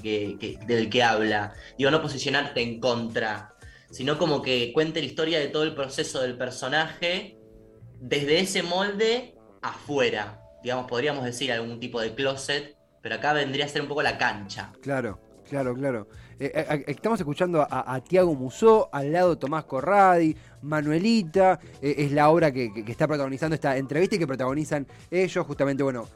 del 0.66 0.90
que 0.90 1.04
habla. 1.04 1.54
Digo, 1.78 1.92
no 1.92 2.02
posicionarte 2.02 2.62
en 2.62 2.80
contra, 2.80 3.54
sino 3.92 4.18
como 4.18 4.42
que 4.42 4.74
cuente 4.74 5.02
la 5.02 5.06
historia 5.06 5.40
de 5.40 5.50
todo 5.50 5.64
el 5.64 5.76
proceso 5.76 6.22
del 6.22 6.36
personaje 6.36 7.38
desde 8.00 8.40
ese 8.40 8.64
molde 8.64 9.36
afuera. 9.62 10.42
Digamos, 10.64 10.88
podríamos 10.88 11.24
decir 11.24 11.52
algún 11.52 11.80
tipo 11.80 12.02
de 12.02 12.16
closet, 12.16 12.76
pero 13.04 13.16
acá 13.16 13.34
vendría 13.34 13.66
a 13.66 13.70
ser 13.70 13.84
un 13.84 13.88
poco 13.88 14.02
la 14.02 14.18
cancha. 14.18 14.74
Claro. 14.82 15.27
Claro, 15.50 15.74
claro. 15.75 16.08
Eh, 16.39 16.51
eh, 16.54 16.84
estamos 16.88 17.20
escuchando 17.20 17.66
a, 17.70 18.00
Tiago 18.01 18.36
Musó, 18.36 18.89
al 18.92 19.12
lado 19.12 19.38
Tomás 19.38 19.63
Corradi, 19.66 20.36
Manuelita, 20.62 21.60
eh, 21.82 21.96
es 21.98 22.12
la 22.12 22.30
obra 22.30 22.51
que, 22.51 22.72
está 22.88 23.08
protagonizando 23.08 23.56
esta 23.56 23.77
entrevista 23.77 24.16
y 24.16 24.20
que 24.20 24.27
protagonizan 24.27 24.86
ellos, 25.10 25.46
justamente, 25.46 25.84
bueno, 25.84 26.08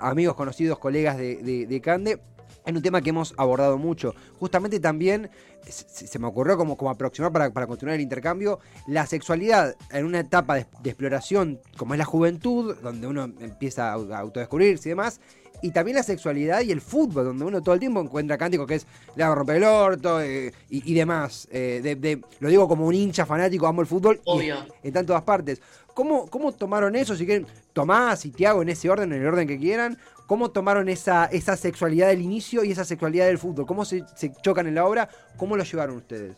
amigos, 0.00 0.34
conocidos, 0.34 0.78
colegas 0.78 1.16
de, 1.18 1.80
Cande. 1.82 2.20
En 2.66 2.76
un 2.76 2.82
tema 2.82 3.00
que 3.00 3.08
hemos 3.08 3.32
abordado 3.38 3.78
mucho. 3.78 4.14
Justamente 4.38 4.80
también 4.80 5.30
se, 5.66 6.18
me 6.18 6.26
ocurrió 6.26 6.58
como, 6.58 6.76
como 6.76 6.90
aproximar 6.90 7.32
para, 7.32 7.66
continuar 7.66 7.94
el 7.94 8.02
intercambio 8.02 8.60
la 8.86 9.06
sexualidad 9.06 9.76
en 9.90 10.04
una 10.04 10.20
etapa 10.20 10.56
de, 10.56 10.66
exploración 10.84 11.58
como 11.78 11.94
es 11.94 11.98
la 11.98 12.04
juventud, 12.04 12.76
donde 12.82 13.06
uno 13.06 13.24
empieza 13.40 13.90
a 13.90 14.18
autodescubrirse 14.18 14.90
y 14.90 14.90
demás, 14.90 15.20
y 15.62 15.70
también 15.70 15.96
la 15.96 16.02
sexualidad 16.02 16.62
y 16.62 16.72
el 16.72 16.80
fútbol, 16.80 17.24
donde 17.24 17.44
uno 17.44 17.62
todo 17.62 17.74
el 17.74 17.80
tiempo 17.80 18.00
encuentra 18.00 18.38
cánticos 18.38 18.66
que 18.66 18.76
es 18.76 18.86
le 19.16 19.24
hago 19.24 19.34
romper 19.34 19.56
el 19.56 19.64
orto 19.64 20.20
eh, 20.20 20.52
y, 20.68 20.94
demás. 20.94 21.48
Eh, 21.50 21.80
de, 21.82 22.20
lo 22.40 22.48
digo 22.48 22.68
como 22.68 22.86
un 22.86 22.94
hincha 22.94 23.26
fanático, 23.26 23.66
amo 23.66 23.80
el 23.80 23.86
fútbol. 23.86 24.20
Obvio. 24.24 24.56
Y 24.82 24.88
en 24.96 25.06
todas 25.06 25.22
partes. 25.22 25.60
¿Cómo, 25.94 26.26
¿Cómo 26.28 26.52
tomaron 26.52 26.94
eso? 26.96 27.16
Si 27.16 27.26
quieren, 27.26 27.46
Tomás 27.72 28.24
y 28.24 28.30
Tiago 28.30 28.62
en 28.62 28.68
ese 28.68 28.88
orden, 28.88 29.12
en 29.12 29.22
el 29.22 29.26
orden 29.26 29.46
que 29.46 29.58
quieran. 29.58 29.98
¿Cómo 30.26 30.50
tomaron 30.50 30.88
esa, 30.88 31.26
esa 31.26 31.56
sexualidad 31.56 32.08
del 32.08 32.22
inicio 32.22 32.62
y 32.62 32.70
esa 32.70 32.84
sexualidad 32.84 33.26
del 33.26 33.38
fútbol? 33.38 33.66
¿Cómo 33.66 33.84
se, 33.84 34.04
chocan 34.42 34.66
en 34.68 34.76
la 34.76 34.86
obra? 34.86 35.08
¿Cómo 35.36 35.56
lo 35.56 35.64
llevaron 35.64 35.96
ustedes? 35.96 36.36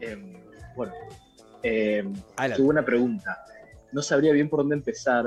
Em, 0.00 0.34
bueno, 0.76 0.92
eh, 1.62 2.04
buena 2.60 2.84
pregunta. 2.84 3.44
No 3.90 4.00
sabría 4.00 4.32
bien 4.32 4.48
por 4.48 4.60
dónde 4.60 4.76
empezar. 4.76 5.26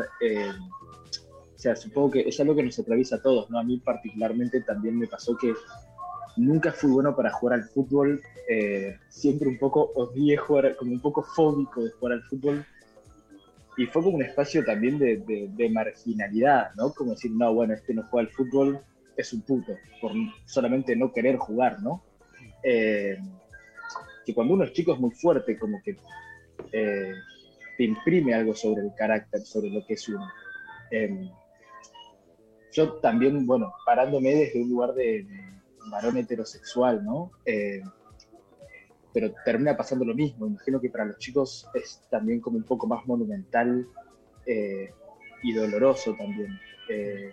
O 1.57 1.59
sea, 1.59 1.75
supongo 1.75 2.11
que 2.11 2.19
es 2.21 2.39
algo 2.39 2.55
que 2.55 2.61
nos 2.61 2.77
atraviesa 2.77 3.15
a 3.15 3.21
todos, 3.21 3.49
¿no? 3.49 3.57
A 3.57 3.63
mí 3.63 3.79
particularmente 3.79 4.61
también 4.61 4.97
me 4.99 5.07
pasó 5.07 5.35
que 5.35 5.55
nunca 6.35 6.71
fui 6.71 6.91
bueno 6.91 7.15
para 7.15 7.31
jugar 7.31 7.59
al 7.59 7.63
fútbol. 7.65 8.21
Eh, 8.47 8.95
siempre 9.09 9.47
un 9.47 9.57
poco 9.57 9.91
odié 9.95 10.37
jugar, 10.37 10.75
como 10.75 10.91
un 10.91 11.01
poco 11.01 11.23
fóbico 11.23 11.83
de 11.83 11.89
jugar 11.89 12.13
al 12.13 12.23
fútbol 12.23 12.63
y 13.75 13.85
fue 13.85 14.03
como 14.03 14.17
un 14.17 14.23
espacio 14.23 14.63
también 14.63 14.97
de, 14.97 15.69
marginalidad, 15.71 16.73
¿no? 16.75 16.91
Como 16.93 17.11
decir, 17.11 17.31
no, 17.31 17.53
bueno, 17.53 17.75
este 17.75 17.93
no 17.93 18.03
juega 18.03 18.27
al 18.27 18.33
fútbol, 18.33 18.81
es 19.15 19.33
un 19.33 19.41
puto, 19.41 19.73
por 20.01 20.13
solamente 20.45 20.95
no 20.95 21.11
querer 21.11 21.37
jugar, 21.37 21.81
¿no? 21.81 22.03
Eh, 22.63 23.17
que 24.25 24.33
cuando 24.33 24.55
uno 24.55 24.63
es 24.63 24.73
chico 24.73 24.93
es 24.93 24.99
muy 24.99 25.11
fuerte, 25.11 25.57
como 25.57 25.81
que 25.83 25.95
eh, 26.71 27.13
te 27.77 27.83
imprime 27.83 28.33
algo 28.33 28.55
sobre 28.55 28.81
el 28.81 28.91
carácter, 28.95 29.41
sobre 29.41 29.69
lo 29.69 29.85
que 29.85 29.93
es 29.93 30.09
uno. 30.09 30.27
Em, 30.89 31.29
yo 32.77 32.93
también, 32.93 33.47
bueno, 33.47 33.73
parándome 33.85 34.35
desde 34.35 34.61
un 34.61 34.69
lugar 34.69 34.93
de, 34.93 35.25
varón 35.89 36.15
heterosexual, 36.17 37.03
¿no? 37.03 37.31
Eh, 37.43 37.81
pero 39.13 39.33
termina 39.43 39.75
pasando 39.75 40.05
lo 40.05 40.13
mismo. 40.13 40.45
Imagino 40.45 40.79
que 40.79 40.91
para 40.91 41.05
los 41.05 41.17
chicos 41.17 41.67
es 41.73 42.03
también 42.11 42.39
como 42.39 42.57
un 42.57 42.63
poco 42.63 42.85
más 42.85 43.03
monumental 43.07 43.87
eh, 44.45 44.91
y 45.41 45.53
doloroso 45.53 46.13
también. 46.15 46.59
Eh, 46.89 47.31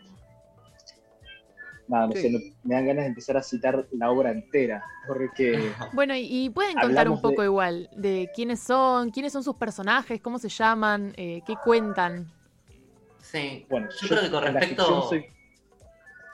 nada, 1.89 2.07
no 2.07 2.13
sé, 2.15 2.55
me 2.63 2.75
dan 2.75 2.87
ganas 2.87 3.05
de 3.05 3.09
empezar 3.09 3.37
a 3.37 3.43
citar 3.43 3.87
la 3.93 4.11
obra 4.11 4.31
entera, 4.31 4.83
porque... 5.07 5.73
Bueno, 5.93 6.15
y, 6.17 6.49
pueden 6.49 6.75
contar 6.77 7.11
un 7.11 7.21
poco 7.21 7.45
igual 7.45 7.91
de 7.95 8.31
quiénes 8.35 8.61
son, 8.61 9.11
quiénes 9.11 9.35
son 9.35 9.45
sus 9.45 9.57
personajes, 9.57 10.23
cómo 10.23 10.39
se 10.39 10.49
llaman, 10.49 11.13
eh, 11.19 11.43
qué 11.47 11.55
cuentan. 11.63 12.33
Sí, 13.35 13.67
bueno, 13.69 13.89
yo, 14.01 14.09
creo 14.09 14.23
que 14.23 14.31
con 14.31 14.45
respecto... 14.45 15.11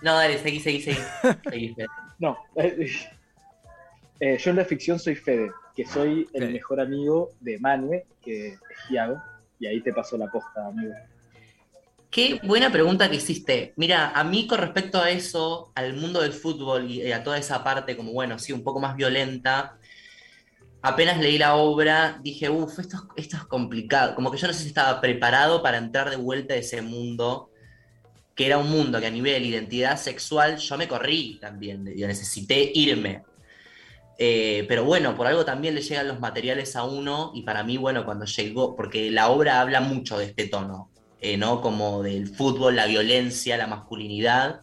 No, 0.03 0.15
dale, 0.15 0.39
seguí, 0.39 0.61
seguí, 0.61 0.83
seguí. 0.83 0.99
seguí 1.51 1.75
no, 2.19 2.37
eh, 2.57 4.37
yo 4.39 4.51
en 4.51 4.57
la 4.57 4.65
ficción 4.67 4.99
soy 4.99 5.17
Fede, 5.17 5.51
que 5.75 5.87
soy 5.87 6.29
el 6.35 6.53
mejor 6.53 6.79
amigo 6.79 7.31
de 7.41 7.59
Manue, 7.59 8.05
que 8.23 8.49
es 8.49 8.59
Tiago, 8.89 9.23
y 9.59 9.67
ahí 9.67 9.81
te 9.81 9.95
pasó 9.95 10.19
la 10.19 10.31
posta, 10.31 10.67
amigo. 10.67 10.93
Qué 12.11 12.39
buena 12.43 12.71
pregunta 12.71 13.09
que 13.09 13.17
hiciste. 13.17 13.73
Mira, 13.77 14.11
a 14.11 14.23
mí 14.23 14.47
con 14.47 14.59
respecto 14.59 15.01
a 15.01 15.09
eso, 15.09 15.73
al 15.75 15.95
mundo 15.95 16.21
del 16.21 16.35
fútbol 16.35 16.91
y 16.91 17.13
a 17.13 17.25
toda 17.25 17.39
esa 17.39 17.65
parte, 17.65 17.97
como 17.97 18.13
bueno, 18.13 18.39
sí, 18.39 18.53
un 18.53 18.63
poco 18.63 18.79
más 18.79 18.95
violenta, 18.95 19.79
apenas 20.83 21.19
leí 21.19 21.39
la 21.39 21.57
obra, 21.57 22.19
dije, 22.23 22.49
uff, 22.49 22.79
esto, 22.79 23.09
esto 23.17 23.37
es 23.37 23.45
complicado. 23.45 24.15
Como 24.15 24.31
que 24.31 24.39
yo 24.39 24.47
no 24.47 24.53
sé 24.53 24.63
si 24.63 24.69
estaba 24.69 25.01
preparado 25.01 25.63
para 25.63 25.79
entrar 25.79 26.11
de 26.11 26.17
vuelta 26.17 26.55
a 26.55 26.59
ese 26.59 26.83
mundo, 26.83 27.51
que 28.35 28.47
era 28.47 28.59
un 28.59 28.71
mundo 28.71 29.01
que 29.01 29.07
a 29.07 29.11
nivel 29.11 29.43
de 29.43 29.49
identidad 29.49 29.99
sexual 29.99 30.57
yo 30.57 30.79
me 30.79 30.89
corrí 30.89 31.39
también, 31.41 31.87
yo 31.97 32.07
necesité 32.07 32.71
irme. 32.75 33.23
Eh, 34.19 34.67
pero 34.69 34.85
bueno, 34.85 35.17
por 35.17 35.27
algo 35.27 35.45
también 35.45 35.75
le 35.75 35.83
llegan 35.83 36.09
los 36.09 36.21
materiales 36.21 36.77
a 36.77 36.85
uno 36.85 37.33
y 37.35 37.43
para 37.43 37.65
mí, 37.65 37.77
bueno, 37.79 38.05
cuando 38.05 38.27
llegó, 38.27 38.77
porque 38.77 39.11
la 39.11 39.31
obra 39.31 39.61
habla 39.61 39.81
mucho 39.81 40.19
de 40.19 40.27
este 40.27 40.47
tono, 40.47 40.91
eh, 41.21 41.37
¿no? 41.39 41.61
Como 41.63 42.03
del 42.03 42.29
fútbol, 42.29 42.77
la 42.77 42.87
violencia, 42.87 43.57
la 43.57 43.67
masculinidad 43.67 44.61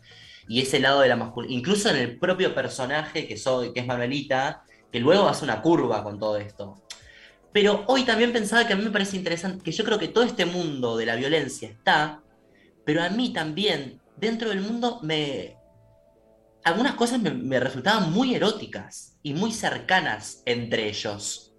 y 0.48 0.62
ese 0.62 0.80
lado 0.80 1.02
de 1.02 1.08
la 1.10 1.16
masculinidad, 1.16 1.58
incluso 1.58 1.90
en 1.90 1.98
el 1.98 2.20
propio 2.20 2.54
personaje 2.54 3.28
que 3.28 3.36
soy, 3.38 3.74
que 3.74 3.80
es 3.82 3.88
Manuelita, 3.88 4.64
que 4.92 5.00
luego 5.00 5.28
hace 5.28 5.44
una 5.44 5.62
curva 5.62 6.04
con 6.04 6.20
todo 6.20 6.38
esto. 6.38 6.82
Pero 7.52 7.84
hoy 7.88 8.04
también 8.04 8.34
pensaba 8.34 8.68
que 8.68 8.74
a 8.74 8.76
mí 8.76 8.84
me 8.84 8.92
parece 8.92 9.18
interesante, 9.18 9.64
que 9.64 9.72
yo 9.72 9.84
creo 9.84 9.98
que 9.98 10.08
todo 10.08 10.24
este 10.24 10.46
mundo 10.46 10.98
de 10.98 11.06
la 11.06 11.16
violencia 11.16 11.70
está, 11.70 12.22
pero 12.86 13.04
a 13.04 13.10
mí 13.10 13.34
también, 13.34 14.00
dentro 14.16 14.50
del 14.50 14.62
mundo, 14.62 15.00
me, 15.02 15.58
algunas 16.68 16.96
cosas 16.96 17.22
me, 17.22 17.60
resultaban 17.60 18.12
muy 18.12 18.36
eróticas 18.36 19.18
y 19.24 19.34
muy 19.34 19.54
cercanas 19.54 20.42
entre 20.46 20.90
ellos. 20.90 21.54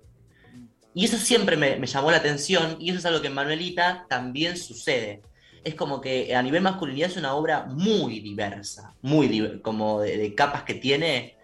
Y 0.95 1.07
eso 1.07 1.17
siempre 1.17 1.57
me, 1.57 1.87
llamó 1.87 2.11
la 2.11 2.19
atención 2.19 2.77
y 2.79 2.91
eso 2.91 2.99
es 2.99 3.07
algo 3.07 3.23
que 3.23 3.29
en 3.29 3.35
Manuelita 3.35 4.05
también 4.09 4.59
sucede. 4.59 5.23
Es 5.65 5.75
como 5.75 6.01
que 6.01 6.35
a 6.35 6.43
nivel 6.43 6.63
masculinidad 6.63 7.11
es 7.11 7.17
una 7.17 7.35
obra 7.35 7.65
muy 7.67 8.21
diversa, 8.21 8.95
muy 9.01 9.61
como 9.63 10.01
de, 10.01 10.35
capas 10.35 10.65
que 10.65 10.75
tiene. 10.75 11.38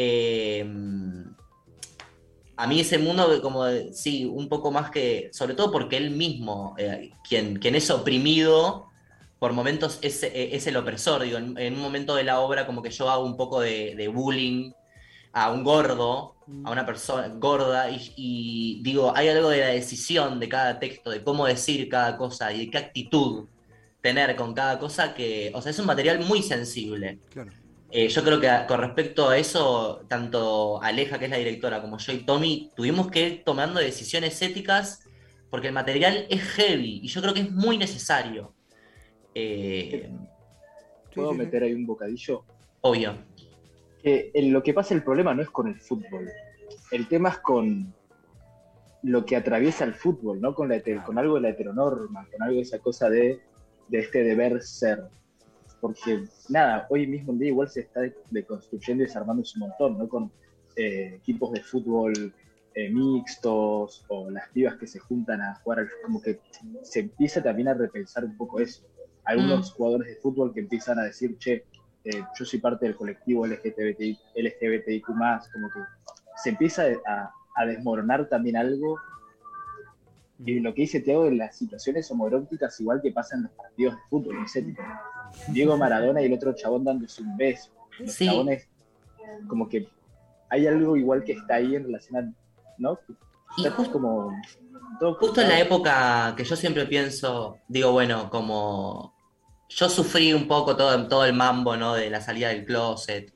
Em, 0.00 1.24
a 2.56 2.66
mí 2.68 2.78
ese 2.78 2.98
mundo, 2.98 3.42
como 3.42 3.64
sí, 3.92 4.24
un 4.24 4.48
poco 4.48 4.70
más 4.70 4.92
que, 4.92 5.28
sobre 5.32 5.54
todo 5.54 5.72
porque 5.72 5.96
él 5.96 6.12
mismo, 6.12 6.76
eh, 6.78 7.10
quien, 7.28 7.58
quien 7.58 7.74
es 7.74 7.90
oprimido, 7.90 8.90
por 9.40 9.52
momentos 9.54 9.98
es, 10.00 10.22
eh, 10.22 10.50
es 10.54 10.68
el 10.68 10.76
opresor. 10.76 11.24
Digo, 11.24 11.38
en, 11.38 11.74
un 11.74 11.80
momento 11.80 12.14
de 12.14 12.22
la 12.22 12.38
obra 12.38 12.64
como 12.64 12.80
que 12.80 12.90
yo 12.90 13.10
hago 13.10 13.24
un 13.24 13.36
poco 13.36 13.60
de, 13.60 14.08
bullying 14.14 14.70
a 15.32 15.50
un 15.50 15.64
gordo, 15.64 16.36
mm. 16.46 16.64
a 16.64 16.70
una 16.70 16.86
persona 16.86 17.26
gorda, 17.34 17.90
y, 17.90 18.80
digo, 18.84 19.12
hay 19.16 19.26
algo 19.26 19.48
de 19.48 19.58
la 19.58 19.68
decisión 19.68 20.38
de 20.38 20.48
cada 20.48 20.78
texto, 20.78 21.10
de 21.10 21.24
cómo 21.24 21.44
decir 21.44 21.88
cada 21.88 22.16
cosa 22.16 22.52
y 22.52 22.66
de 22.66 22.70
qué 22.70 22.78
actitud 22.78 23.48
tener 24.00 24.36
con 24.36 24.54
cada 24.54 24.78
cosa, 24.78 25.12
que, 25.12 25.50
o 25.54 25.60
sea, 25.60 25.70
es 25.70 25.78
un 25.80 25.86
material 25.86 26.20
muy 26.20 26.40
sensible. 26.40 27.18
Eh, 27.90 28.08
yo 28.08 28.22
creo 28.22 28.38
que 28.38 28.50
con 28.66 28.80
respecto 28.80 29.30
a 29.30 29.38
eso, 29.38 30.04
tanto 30.08 30.82
Aleja, 30.82 31.18
que 31.18 31.24
es 31.24 31.30
la 31.30 31.38
directora, 31.38 31.80
como 31.80 31.98
yo 31.98 32.12
y 32.12 32.18
Tommy, 32.18 32.70
tuvimos 32.76 33.10
que 33.10 33.26
ir 33.26 33.44
tomando 33.44 33.80
decisiones 33.80 34.40
éticas 34.42 35.04
porque 35.50 35.68
el 35.68 35.74
material 35.74 36.26
es 36.28 36.42
heavy 36.42 37.00
y 37.02 37.08
yo 37.08 37.22
creo 37.22 37.32
que 37.32 37.40
es 37.40 37.50
muy 37.50 37.78
necesario. 37.78 38.52
Eh, 39.34 40.10
¿Puedo 41.14 41.32
meter 41.32 41.62
ahí 41.62 41.72
un 41.72 41.86
bocadillo? 41.86 42.44
Obvio. 42.82 43.14
Que 44.02 44.30
lo 44.34 44.62
que 44.62 44.74
pasa 44.74 44.94
el 44.94 45.02
problema 45.02 45.34
no 45.34 45.42
es 45.42 45.50
con 45.50 45.68
el 45.68 45.80
fútbol. 45.80 46.28
El 46.90 47.08
tema 47.08 47.30
es 47.30 47.38
con 47.38 47.94
lo 49.02 49.24
que 49.24 49.36
atraviesa 49.36 49.84
el 49.84 49.94
fútbol, 49.94 50.40
¿no? 50.40 50.54
Con, 50.54 50.68
la 50.68 50.80
con 51.04 51.18
algo 51.18 51.36
de 51.36 51.40
la 51.42 51.48
heteronorma, 51.50 52.26
con 52.30 52.42
algo 52.42 52.56
de 52.56 52.62
esa 52.62 52.78
cosa 52.78 53.08
de, 53.08 53.40
este 53.90 54.22
deber 54.24 54.62
ser. 54.62 55.04
Porque, 55.80 56.24
nada, 56.48 56.86
hoy 56.90 57.06
mismo 57.06 57.32
en 57.32 57.38
día 57.38 57.48
igual 57.48 57.68
se 57.68 57.80
está 57.80 58.00
deconstruyendo 58.30 59.04
y 59.04 59.06
desarmando 59.06 59.42
un 59.54 59.60
montón, 59.60 59.98
¿no? 59.98 60.08
Con 60.08 60.30
eh, 60.76 61.14
equipos 61.16 61.52
de 61.52 61.62
fútbol 61.62 62.34
eh, 62.74 62.90
mixtos 62.90 64.04
o 64.08 64.30
las 64.30 64.48
pibas 64.50 64.76
que 64.76 64.86
se 64.86 64.98
juntan 64.98 65.40
a 65.40 65.54
jugar, 65.56 65.88
como 66.04 66.20
que 66.20 66.40
se 66.82 67.00
empieza 67.00 67.42
también 67.42 67.68
a 67.68 67.74
repensar 67.74 68.24
un 68.24 68.36
poco 68.36 68.60
eso 68.60 68.84
algunos 69.28 69.70
mm. 69.70 69.74
jugadores 69.76 70.08
de 70.08 70.16
fútbol 70.16 70.52
que 70.54 70.60
empiezan 70.60 70.98
a 70.98 71.04
decir, 71.04 71.36
che, 71.38 71.64
eh, 72.04 72.24
yo 72.38 72.44
soy 72.44 72.58
parte 72.60 72.86
del 72.86 72.96
colectivo 72.96 73.46
LGBTI, 73.46 74.18
LGBTIQ, 74.34 75.06
como 75.06 75.68
que 75.68 75.80
se 76.42 76.50
empieza 76.50 76.84
a, 77.06 77.66
desmoronar 77.66 78.28
también 78.28 78.56
algo. 78.56 78.98
Y 80.44 80.60
lo 80.60 80.72
que 80.72 80.82
dice 80.82 81.00
Tiago 81.00 81.24
de 81.24 81.32
las 81.32 81.56
situaciones 81.56 82.10
homoeróticas, 82.10 82.80
igual 82.80 83.00
que 83.02 83.10
pasa 83.10 83.36
en 83.36 83.44
los 83.44 83.52
partidos 83.52 83.94
de 83.94 84.00
fútbol, 84.08 84.36
no 84.36 84.46
Diego 85.48 85.76
Maradona 85.76 86.22
y 86.22 86.26
el 86.26 86.32
otro 86.32 86.52
chabón 86.54 86.84
dándose 86.84 87.22
un 87.22 87.36
beso. 87.36 87.70
Los 87.98 88.16
chabones, 88.16 88.68
como 89.48 89.68
que 89.68 89.88
hay 90.48 90.66
algo 90.66 90.96
igual 90.96 91.24
que 91.24 91.32
está 91.32 91.56
ahí 91.56 91.74
en 91.74 91.84
relación 91.84 92.16
a. 92.16 92.32
¿No? 92.78 92.98
Y 93.56 93.68
como. 93.90 94.32
Justo 95.18 95.40
en 95.40 95.48
la 95.48 95.60
época 95.60 96.34
que 96.36 96.44
yo 96.44 96.56
siempre 96.56 96.86
pienso, 96.86 97.58
digo, 97.68 97.92
bueno, 97.92 98.30
como 98.30 99.14
yo 99.68 99.88
sufrí 99.88 100.32
un 100.32 100.48
poco 100.48 100.76
todo, 100.76 101.06
todo 101.08 101.24
el 101.24 101.34
mambo, 101.34 101.76
¿no? 101.76 101.94
De 101.94 102.10
la 102.10 102.20
salida 102.20 102.48
del 102.48 102.64
closet. 102.64 103.32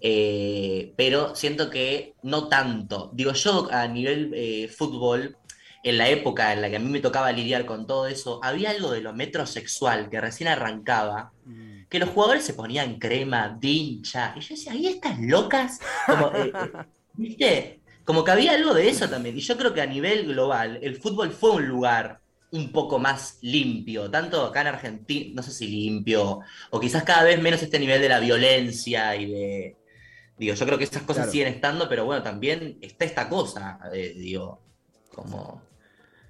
Eh, 0.00 0.92
pero 0.96 1.34
siento 1.34 1.70
que 1.70 2.14
no 2.22 2.48
tanto. 2.48 3.10
Digo, 3.12 3.32
yo 3.32 3.68
a 3.70 3.86
nivel 3.88 4.32
eh, 4.34 4.68
fútbol, 4.68 5.36
en 5.84 5.98
la 5.98 6.08
época 6.08 6.52
en 6.54 6.62
la 6.62 6.70
que 6.70 6.76
a 6.76 6.80
mí 6.80 6.88
me 6.88 7.00
tocaba 7.00 7.30
lidiar 7.30 7.66
con 7.66 7.86
todo 7.86 8.08
eso, 8.08 8.40
había 8.42 8.70
algo 8.70 8.90
de 8.90 9.02
lo 9.02 9.12
metrosexual 9.12 10.08
que 10.08 10.20
recién 10.20 10.48
arrancaba, 10.48 11.32
mm. 11.44 11.84
que 11.90 11.98
los 11.98 12.08
jugadores 12.08 12.42
se 12.42 12.54
ponían 12.54 12.98
crema, 12.98 13.56
dincha, 13.60 14.32
y 14.34 14.40
yo 14.40 14.54
decía, 14.54 14.72
¿ahí 14.72 14.86
estas 14.86 15.20
locas? 15.20 15.80
Como, 16.06 16.32
eh, 16.34 16.52
¿Viste? 17.12 17.80
Como 18.04 18.24
que 18.24 18.30
había 18.30 18.52
algo 18.52 18.72
de 18.72 18.88
eso 18.88 19.08
también. 19.08 19.36
Y 19.36 19.40
yo 19.40 19.56
creo 19.56 19.74
que 19.74 19.82
a 19.82 19.86
nivel 19.86 20.26
global, 20.26 20.78
el 20.82 20.96
fútbol 20.96 21.30
fue 21.30 21.50
un 21.50 21.68
lugar 21.68 22.20
un 22.52 22.72
poco 22.72 22.98
más 22.98 23.38
limpio, 23.42 24.10
tanto 24.10 24.42
acá 24.42 24.62
en 24.62 24.66
Argentina, 24.68 25.32
no 25.34 25.42
sé 25.42 25.50
si 25.50 25.66
limpio, 25.66 26.40
o 26.70 26.80
quizás 26.80 27.02
cada 27.02 27.24
vez 27.24 27.40
menos 27.42 27.62
este 27.62 27.78
nivel 27.78 28.00
de 28.00 28.08
la 28.08 28.20
violencia 28.20 29.14
y 29.16 29.30
de... 29.30 29.76
Digo, 30.38 30.54
yo 30.54 30.66
creo 30.66 30.78
que 30.78 30.84
esas 30.84 31.02
cosas 31.02 31.30
siguen 31.30 31.48
estando, 31.48 31.88
pero 31.88 32.06
bueno, 32.06 32.22
también 32.22 32.78
está 32.80 33.04
esta 33.04 33.28
cosa, 33.28 33.78
eh, 33.92 34.14
digo, 34.16 34.60
como 35.14 35.62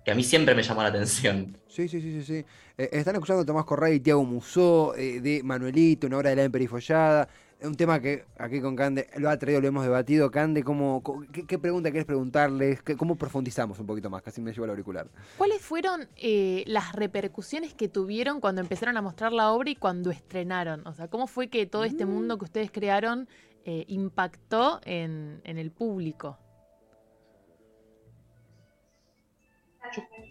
que 0.04 0.10
a 0.10 0.14
mí 0.14 0.22
siempre 0.22 0.54
me 0.54 0.62
llamó 0.62 0.82
la 0.82 0.88
atención. 0.88 1.56
Sí, 1.66 1.88
sí, 1.88 2.00
sí, 2.00 2.12
sí. 2.12 2.24
sí. 2.24 2.44
Eh, 2.76 2.90
están 2.92 3.14
escuchando 3.14 3.42
a 3.42 3.46
Tomás 3.46 3.64
Correa 3.64 3.92
y 3.94 4.00
Tiago 4.00 4.24
Musó, 4.24 4.94
eh, 4.96 5.20
de 5.20 5.42
Manuelito, 5.42 6.06
una 6.06 6.18
obra 6.18 6.30
de 6.30 6.36
la 6.36 6.44
Emperifollada. 6.44 7.28
Es 7.58 7.66
un 7.66 7.76
tema 7.76 8.00
que 8.00 8.24
aquí 8.36 8.60
con 8.60 8.76
Cande 8.76 9.08
lo 9.16 9.30
ha 9.30 9.38
traído, 9.38 9.60
lo 9.60 9.68
hemos 9.68 9.84
debatido. 9.84 10.30
Cande, 10.30 10.62
¿cómo, 10.62 11.02
qué, 11.32 11.58
pregunta 11.58 11.90
quieres 11.90 12.04
preguntarles? 12.04 12.82
¿Cómo 12.98 13.16
profundizamos 13.16 13.78
un 13.78 13.86
poquito 13.86 14.10
más? 14.10 14.22
Casi 14.22 14.42
me 14.42 14.52
llevo 14.52 14.64
el 14.64 14.70
auricular. 14.70 15.08
¿Cuáles 15.38 15.62
fueron 15.62 16.06
eh, 16.16 16.64
las 16.66 16.92
repercusiones 16.92 17.72
que 17.72 17.88
tuvieron 17.88 18.40
cuando 18.40 18.60
empezaron 18.60 18.96
a 18.98 19.02
mostrar 19.02 19.32
la 19.32 19.52
obra 19.52 19.70
y 19.70 19.76
cuando 19.76 20.10
estrenaron? 20.10 20.86
O 20.86 20.92
sea, 20.92 21.08
¿cómo 21.08 21.26
fue 21.26 21.48
que 21.48 21.64
todo 21.64 21.84
este 21.84 22.04
mundo 22.04 22.36
que 22.38 22.44
ustedes 22.44 22.70
crearon 22.70 23.28
impactó 23.64 24.80
en 24.84 25.40
el 25.44 25.70
público? 25.70 26.38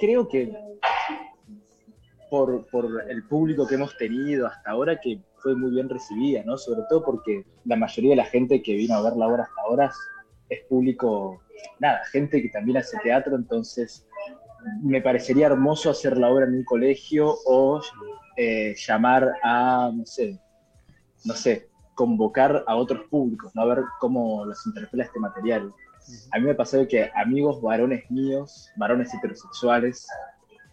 Creo 0.04 0.28
que 0.28 0.54
por, 2.30 2.66
el 3.08 3.24
público 3.28 3.66
que 3.66 3.76
hemos 3.76 3.96
tenido 3.96 4.48
hasta 4.48 4.72
ahora, 4.72 5.00
que 5.00 5.22
fue 5.38 5.56
muy 5.56 5.72
bien 5.72 5.88
recibida, 5.88 6.44
¿no? 6.44 6.58
Sobre 6.58 6.82
todo 6.90 7.06
porque 7.06 7.46
la 7.64 7.78
mayoría 7.78 8.10
de 8.10 8.16
la 8.18 8.26
gente 8.26 8.62
que 8.62 8.74
vino 8.74 8.96
a 8.96 9.02
ver 9.02 9.16
la 9.16 9.28
obra 9.28 9.44
hasta 9.44 9.62
ahora 9.62 9.92
es 10.50 10.60
público, 10.68 11.42
nada, 11.80 12.02
gente 12.12 12.42
que 12.42 12.50
también 12.50 12.78
hace 12.78 12.98
teatro, 13.02 13.38
entonces 13.38 14.06
me 14.82 15.00
parecería 15.02 15.48
hermoso 15.48 15.90
hacer 15.90 16.18
la 16.18 16.30
obra 16.30 16.48
en 16.48 16.56
un 16.56 16.66
colegio 16.66 17.36
o 17.46 17.80
eh, 18.36 18.76
llamar 18.76 19.32
a, 19.42 19.90
no 19.94 20.06
sé, 20.06 20.38
no 21.24 21.34
sé, 21.34 21.70
convocar 21.96 22.66
a 22.68 22.76
otros 22.76 23.08
públicos, 23.10 23.54
¿no? 23.56 23.62
A 23.62 23.66
ver 23.68 23.84
cómo 24.00 24.44
los 24.44 24.66
interpela 24.66 25.06
este 25.06 25.20
material. 25.20 25.72
A 26.32 26.40
mí 26.40 26.46
me 26.46 26.56
pasó 26.56 26.88
que 26.88 27.10
amigos 27.16 27.62
varones 27.62 28.10
míos, 28.10 28.70
varones 28.76 29.14
heterosexuales, 29.14 30.08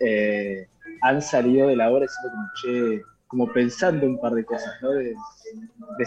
eh, 0.00 0.66
han 1.02 1.22
salido 1.22 1.68
de 1.68 1.76
la 1.76 1.90
obra 1.90 2.06
como, 2.22 3.00
como 3.26 3.52
pensando 3.52 4.06
un 4.06 4.20
par 4.20 4.32
de 4.32 4.44
cosas, 4.44 4.74
¿no? 4.82 4.90
De, 4.90 5.14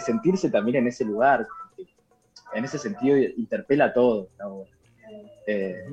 sentirse 0.00 0.50
también 0.50 0.78
en 0.78 0.88
ese 0.88 1.04
lugar. 1.04 1.46
En 2.54 2.64
ese 2.64 2.78
sentido, 2.78 3.16
interpela 3.16 3.92
todo 3.92 4.28
la 4.38 4.48
obra. 4.48 4.70
Eh, 5.46 5.84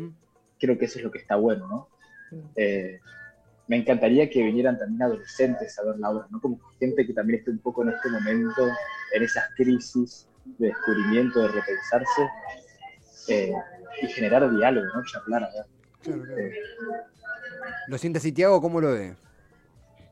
creo 0.59 0.77
que 0.77 0.85
eso 0.85 0.99
es 0.99 1.05
lo 1.05 1.11
que 1.11 1.19
está 1.19 1.35
bueno, 1.35 1.67
¿no? 1.67 1.87
Eh, 2.55 2.99
me 3.67 3.77
encantaría 3.77 4.29
que 4.29 4.43
vinieran 4.43 4.77
también 4.77 5.01
adolescentes 5.03 5.77
a 5.79 5.83
ver 5.83 5.97
la 5.99 6.09
obra, 6.09 6.27
¿no? 6.29 6.41
Como 6.41 6.59
gente 6.79 7.05
que 7.05 7.13
también 7.13 7.39
esté 7.39 7.51
un 7.51 7.59
poco 7.59 7.83
en 7.83 7.89
este 7.89 8.09
momento, 8.09 8.67
en 9.13 9.23
esas 9.23 9.45
crisis 9.55 10.27
de 10.57 10.67
descubrimiento, 10.67 11.41
de 11.41 11.47
repensarse, 11.49 12.21
eh, 13.31 13.53
y 14.01 14.07
generar 14.07 14.49
diálogo, 14.55 14.87
¿no? 14.93 15.03
Charlar, 15.05 15.49
eh, 16.05 16.51
¿Lo 17.87 17.97
siente 17.97 18.19
Santiago? 18.19 18.61
¿Cómo 18.61 18.81
lo 18.81 18.91
ve? 18.91 19.15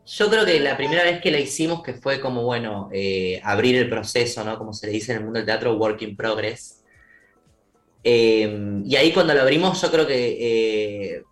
Yo 0.06 0.30
creo 0.30 0.46
que 0.46 0.60
la 0.60 0.78
primera 0.78 1.04
vez 1.04 1.22
que 1.22 1.32
la 1.32 1.40
hicimos, 1.40 1.84
que 1.84 1.94
fue 1.94 2.20
como, 2.20 2.44
bueno, 2.44 2.90
eh, 2.92 3.42
abrir 3.44 3.76
el 3.76 3.90
proceso, 3.90 4.44
¿no? 4.44 4.58
Como 4.58 4.74
se 4.74 4.88
le 4.88 4.94
dice 4.94 5.12
en 5.12 5.20
el 5.20 5.24
mundo 5.26 5.40
del 5.40 5.46
teatro, 5.46 5.76
work 5.78 6.02
in 6.02 6.16
progress. 6.16 6.84
y 8.04 8.96
ahí 8.96 9.12
cuando 9.14 9.34
lo 9.34 9.42
abrimos, 9.42 9.82
yo 9.82 9.92
creo 9.92 10.08
que. 10.08 11.24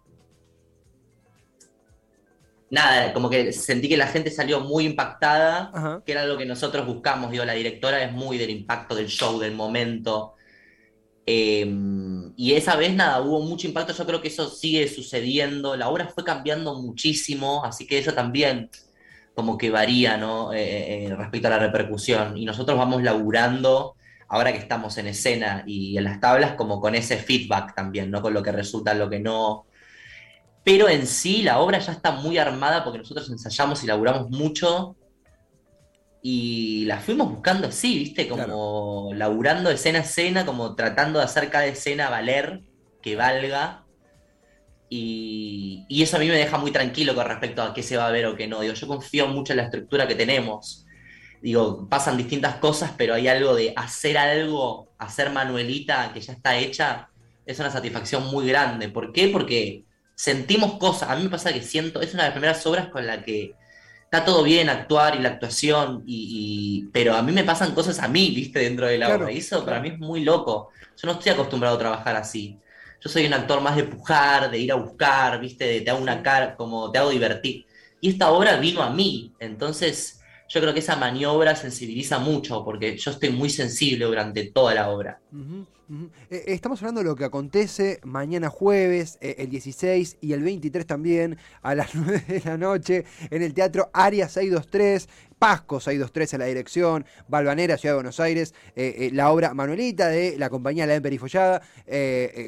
nada, 2.70 3.14
como 3.14 3.30
que 3.30 3.54
sentí 3.54 3.88
que 3.88 3.98
la 3.98 4.08
gente 4.08 4.30
salió 4.30 4.60
muy 4.60 4.86
impactada, 4.86 6.02
que 6.06 6.12
era 6.12 6.26
lo 6.26 6.38
que 6.38 6.46
nosotros 6.46 6.86
buscamos. 6.86 7.32
Digo, 7.32 7.46
la 7.46 7.54
directora 7.54 8.04
es 8.04 8.12
muy 8.12 8.38
del 8.38 8.50
impacto 8.50 8.96
del 8.96 9.08
show, 9.08 9.40
del 9.40 9.56
momento. 9.56 10.37
Em, 11.30 12.32
y 12.38 12.54
esa 12.54 12.78
vez, 12.78 12.96
nada, 12.96 13.22
hubo 13.22 13.42
mucho 13.42 13.68
impacto. 13.68 13.94
Yo 13.94 14.06
creo 14.06 14.22
que 14.22 14.30
eso 14.30 14.50
sigue 14.50 14.88
sucediendo. 14.88 15.76
La 15.76 15.90
obra 15.90 16.08
fue 16.08 16.24
cambiando 16.24 16.82
muchísimo, 16.82 17.66
así 17.66 17.86
que 17.86 18.00
eso 18.00 18.14
también 18.14 18.70
como 19.36 19.58
que 19.58 19.70
varía, 19.70 20.18
¿no? 20.18 20.54
Eh, 20.54 20.62
eh, 20.64 21.06
eh, 21.06 21.16
respecto 21.16 21.48
a 21.48 21.52
la 21.52 21.60
repercusión. 21.60 22.38
Y 22.38 22.46
nosotros 22.46 22.78
vamos 22.78 23.04
laburando, 23.04 23.96
ahora 24.30 24.54
que 24.54 24.60
estamos 24.60 24.98
en 24.98 25.08
escena 25.08 25.64
y 25.68 25.98
en 25.98 26.06
las 26.06 26.20
tablas, 26.22 26.54
como 26.54 26.80
con 26.82 26.96
ese 26.96 27.18
feedback 27.18 27.76
también, 27.76 28.10
¿no? 28.10 28.22
Con 28.22 28.34
lo 28.34 28.42
que 28.42 28.54
resulta, 28.54 28.94
lo 28.94 29.10
que 29.10 29.20
no. 29.20 29.66
Pero 30.64 30.90
en 30.90 31.06
sí, 31.08 31.44
la 31.44 31.60
obra 31.60 31.80
ya 31.80 31.92
está 31.92 32.12
muy 32.12 32.38
armada 32.38 32.84
porque 32.84 33.00
nosotros 33.00 33.30
ensayamos 33.30 33.84
y 33.84 33.88
laburamos 33.88 34.30
mucho 34.30 34.96
y 36.22 36.86
la 36.86 37.00
fuimos 37.00 37.30
buscando 37.30 37.68
así, 37.68 38.00
¿viste? 38.00 38.28
Como 38.28 39.12
laburando 39.14 39.70
escena 39.70 40.00
a 40.00 40.02
escena, 40.02 40.46
como 40.46 40.76
tratando 40.76 41.20
de 41.20 41.26
hacer 41.26 41.50
cada 41.50 41.66
escena 41.66 42.10
valer, 42.10 42.62
que 43.02 43.16
valga. 43.16 43.86
Y, 44.90 45.86
eso 45.90 46.18
a 46.18 46.20
mí 46.20 46.28
me 46.28 46.36
deja 46.36 46.58
muy 46.58 46.72
tranquilo 46.72 47.14
con 47.14 47.26
respecto 47.26 47.62
a 47.62 47.74
qué 47.74 47.84
se 47.84 47.98
va 47.98 48.08
a 48.08 48.12
ver 48.12 48.26
o 48.26 48.36
qué 48.36 48.48
no. 48.48 48.62
Digo, 48.62 48.74
yo 48.74 48.88
confío 48.88 49.28
mucho 49.28 49.54
en 49.54 49.58
la 49.58 49.64
estructura 49.64 50.08
que 50.08 50.16
tenemos. 50.16 50.86
Digo, 51.42 51.88
pasan 51.88 52.18
distintas 52.18 52.56
cosas, 52.56 52.92
pero 52.98 53.14
hay 53.14 53.28
algo 53.28 53.54
de 53.54 53.74
hacer 53.76 54.18
algo, 54.18 54.90
hacer 54.98 55.30
Manuelita 55.30 56.12
que 56.14 56.22
ya 56.22 56.34
está 56.34 56.58
hecha, 56.58 57.10
es 57.46 57.60
una 57.60 57.70
satisfacción 57.70 58.28
muy 58.28 58.48
grande. 58.48 58.90
¿Por 58.90 59.14
qué? 59.14 59.30
Porque 59.30 59.86
sentimos 60.16 60.74
cosas. 60.74 61.10
A 61.10 61.16
mí 61.16 61.24
me 61.24 61.30
pasa 61.30 61.54
que 61.54 61.62
siento, 61.62 62.02
es 62.02 62.14
una 62.14 62.24
de 62.24 62.30
las 62.30 62.34
primeras 62.34 62.66
obras 62.66 62.90
con 62.90 63.06
la 63.06 63.24
que 63.24 63.54
está 64.10 64.24
todo 64.24 64.42
bien 64.44 64.70
actuar 64.70 65.18
y 65.18 65.20
la 65.20 65.30
actuación, 65.30 66.02
y, 66.06 66.86
pero 66.94 67.14
a 67.14 67.22
mí 67.22 67.34
me 67.34 67.44
pasan 67.44 67.74
cosas 67.74 68.00
a 68.00 68.08
mí, 68.08 68.32
viste, 68.34 68.60
dentro 68.60 68.88
de 68.88 68.98
la 68.98 69.14
obra. 69.14 69.32
Y 69.32 69.40
eso 69.40 69.66
para 69.66 69.82
mí 69.82 69.90
es 69.90 70.00
muy 70.00 70.24
loco. 70.24 70.70
Yo 70.96 71.08
no 71.08 71.14
estoy 71.14 71.34
acostumbrado 71.34 71.76
a 71.76 71.80
trabajar 71.80 72.16
así. 72.16 72.58
Yo 73.02 73.10
soy 73.10 73.26
un 73.26 73.34
actor 73.34 73.60
más 73.60 73.76
de 73.76 73.84
pujar, 73.84 74.50
de 74.50 74.60
ir 74.60 74.72
a 74.72 74.76
buscar, 74.76 75.42
viste, 75.42 75.66
de 75.66 75.82
te 75.82 75.90
hago 75.90 76.02
una 76.02 76.24
cara, 76.24 76.56
como 76.56 76.90
te 76.90 77.00
hago 77.00 77.10
divertir. 77.10 77.66
Y 78.00 78.12
esta 78.12 78.32
obra 78.32 78.56
vino 78.56 78.82
a 78.82 78.90
mí. 78.90 79.34
Entonces, 79.40 80.22
yo 80.48 80.62
creo 80.62 80.74
que 80.74 80.80
esa 80.80 80.96
maniobra 80.96 81.54
sensibiliza 81.58 82.18
mucho, 82.18 82.64
porque 82.64 82.98
yo 82.98 83.12
estoy 83.12 83.32
muy 83.32 83.50
sensible 83.50 84.06
durante 84.06 84.46
toda 84.52 84.74
la 84.74 84.90
obra. 84.90 85.20
Eh, 85.34 85.66
estamos 86.30 86.82
hablando 86.82 87.02
de 87.02 87.06
lo 87.06 87.16
que 87.16 87.26
acontece 87.26 88.00
mañana 88.04 88.50
jueves, 88.50 89.18
eh, 89.22 89.36
el 89.40 89.50
16 89.50 90.18
y 90.22 90.34
el 90.34 90.44
23 90.44 90.86
también, 90.86 91.38
a 91.62 91.76
las 91.76 91.96
9 91.96 92.24
de 92.28 92.42
la 92.42 92.58
noche, 92.58 93.06
en 93.30 93.42
el 93.42 93.54
Teatro 93.54 93.90
Arias 93.94 94.34
623. 94.34 95.08
Pasco 95.40 95.80
623 95.80 96.34
en 96.34 96.40
la 96.40 96.46
dirección, 96.46 97.06
Balvanera, 97.28 97.78
Ciudad 97.78 97.94
de 97.94 97.98
Buenos 97.98 98.20
Aires, 98.20 98.54
eh, 98.76 99.10
la 99.14 99.32
obra 99.32 99.54
Manuelita 99.54 100.08
de 100.08 100.38
la 100.38 100.50
compañía 100.50 100.86
La 100.86 100.96
Emperifollada, 100.96 101.62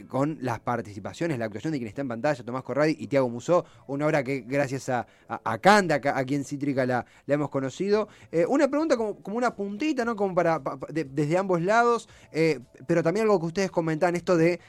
con 0.07 0.37
las 0.41 0.59
participaciones, 0.59 1.37
la 1.37 1.45
actuación 1.45 1.71
de 1.71 1.79
quien 1.79 1.87
está 1.87 2.01
en 2.01 2.07
pantalla, 2.07 2.43
Tomás 2.43 2.63
Corradi 2.63 2.95
y 2.99 3.07
Tiago 3.07 3.29
Musó, 3.29 3.65
una 3.87 4.07
obra 4.07 4.23
que 4.23 4.41
gracias 4.41 4.89
a, 4.89 5.07
a, 5.27 5.57
Canda, 5.59 6.01
aquí 6.15 6.35
en 6.35 6.43
Cítrica 6.43 6.85
la, 6.85 7.05
hemos 7.27 7.49
conocido. 7.49 8.07
una 8.47 8.67
pregunta 8.67 8.97
como, 8.97 9.21
como, 9.21 9.37
una 9.37 9.55
puntita, 9.55 10.03
¿no? 10.03 10.15
Como 10.15 10.33
para, 10.33 10.61
desde 10.89 11.37
ambos 11.37 11.61
lados, 11.61 12.09
pero 12.87 13.03
también 13.03 13.25
algo 13.25 13.39
que 13.39 13.45
ustedes 13.45 13.71
comentan, 13.71 14.15
esto 14.15 14.35
de 14.35 14.59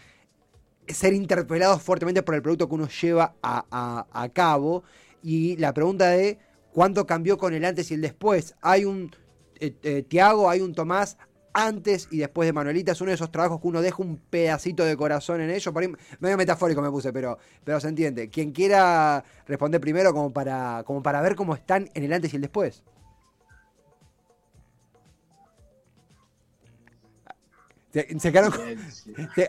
ser 0.94 1.12
interpelados 1.14 1.82
fuertemente 1.82 2.22
por 2.22 2.34
el 2.34 2.42
producto 2.42 2.68
que 2.68 2.74
uno 2.74 2.88
lleva 2.88 3.34
a, 3.42 4.28
cabo. 4.32 4.82
Y 5.22 5.56
la 5.56 5.74
pregunta 5.74 6.10
de 6.10 6.38
cuánto 6.72 7.06
cambió 7.06 7.38
con 7.38 7.54
el 7.54 7.64
antes 7.64 7.90
y 7.90 7.94
el 7.94 8.00
después. 8.00 8.54
Hay 8.60 8.84
un 8.84 9.10
eh, 9.60 9.74
eh, 9.82 10.02
Tiago, 10.02 10.48
hay 10.48 10.60
un 10.60 10.74
Tomás 10.74 11.16
antes 11.52 12.08
y 12.10 12.18
después 12.18 12.46
de 12.46 12.52
Manuelita. 12.52 12.92
Es 12.92 13.00
uno 13.00 13.10
de 13.10 13.16
esos 13.16 13.30
trabajos 13.30 13.60
que 13.60 13.68
uno 13.68 13.82
deja 13.82 14.02
un 14.02 14.16
pedacito 14.18 14.84
de 14.84 14.96
corazón 14.96 15.40
en 15.40 15.50
ello. 15.50 15.72
medio 16.20 16.36
metafórico 16.36 16.80
me 16.80 16.90
puse, 16.90 17.12
pero, 17.12 17.38
pero 17.64 17.80
se 17.80 17.88
entiende. 17.88 18.28
Quien 18.30 18.52
quiera 18.52 19.22
responder 19.46 19.80
primero 19.80 20.12
como 20.12 20.32
para, 20.32 20.82
como 20.86 21.02
para 21.02 21.20
ver 21.20 21.34
cómo 21.34 21.54
están 21.54 21.88
en 21.94 22.04
el 22.04 22.12
antes 22.12 22.32
y 22.32 22.36
el 22.36 22.42
después. 22.42 22.82
Se, 27.92 28.30
quedaron 28.30 28.52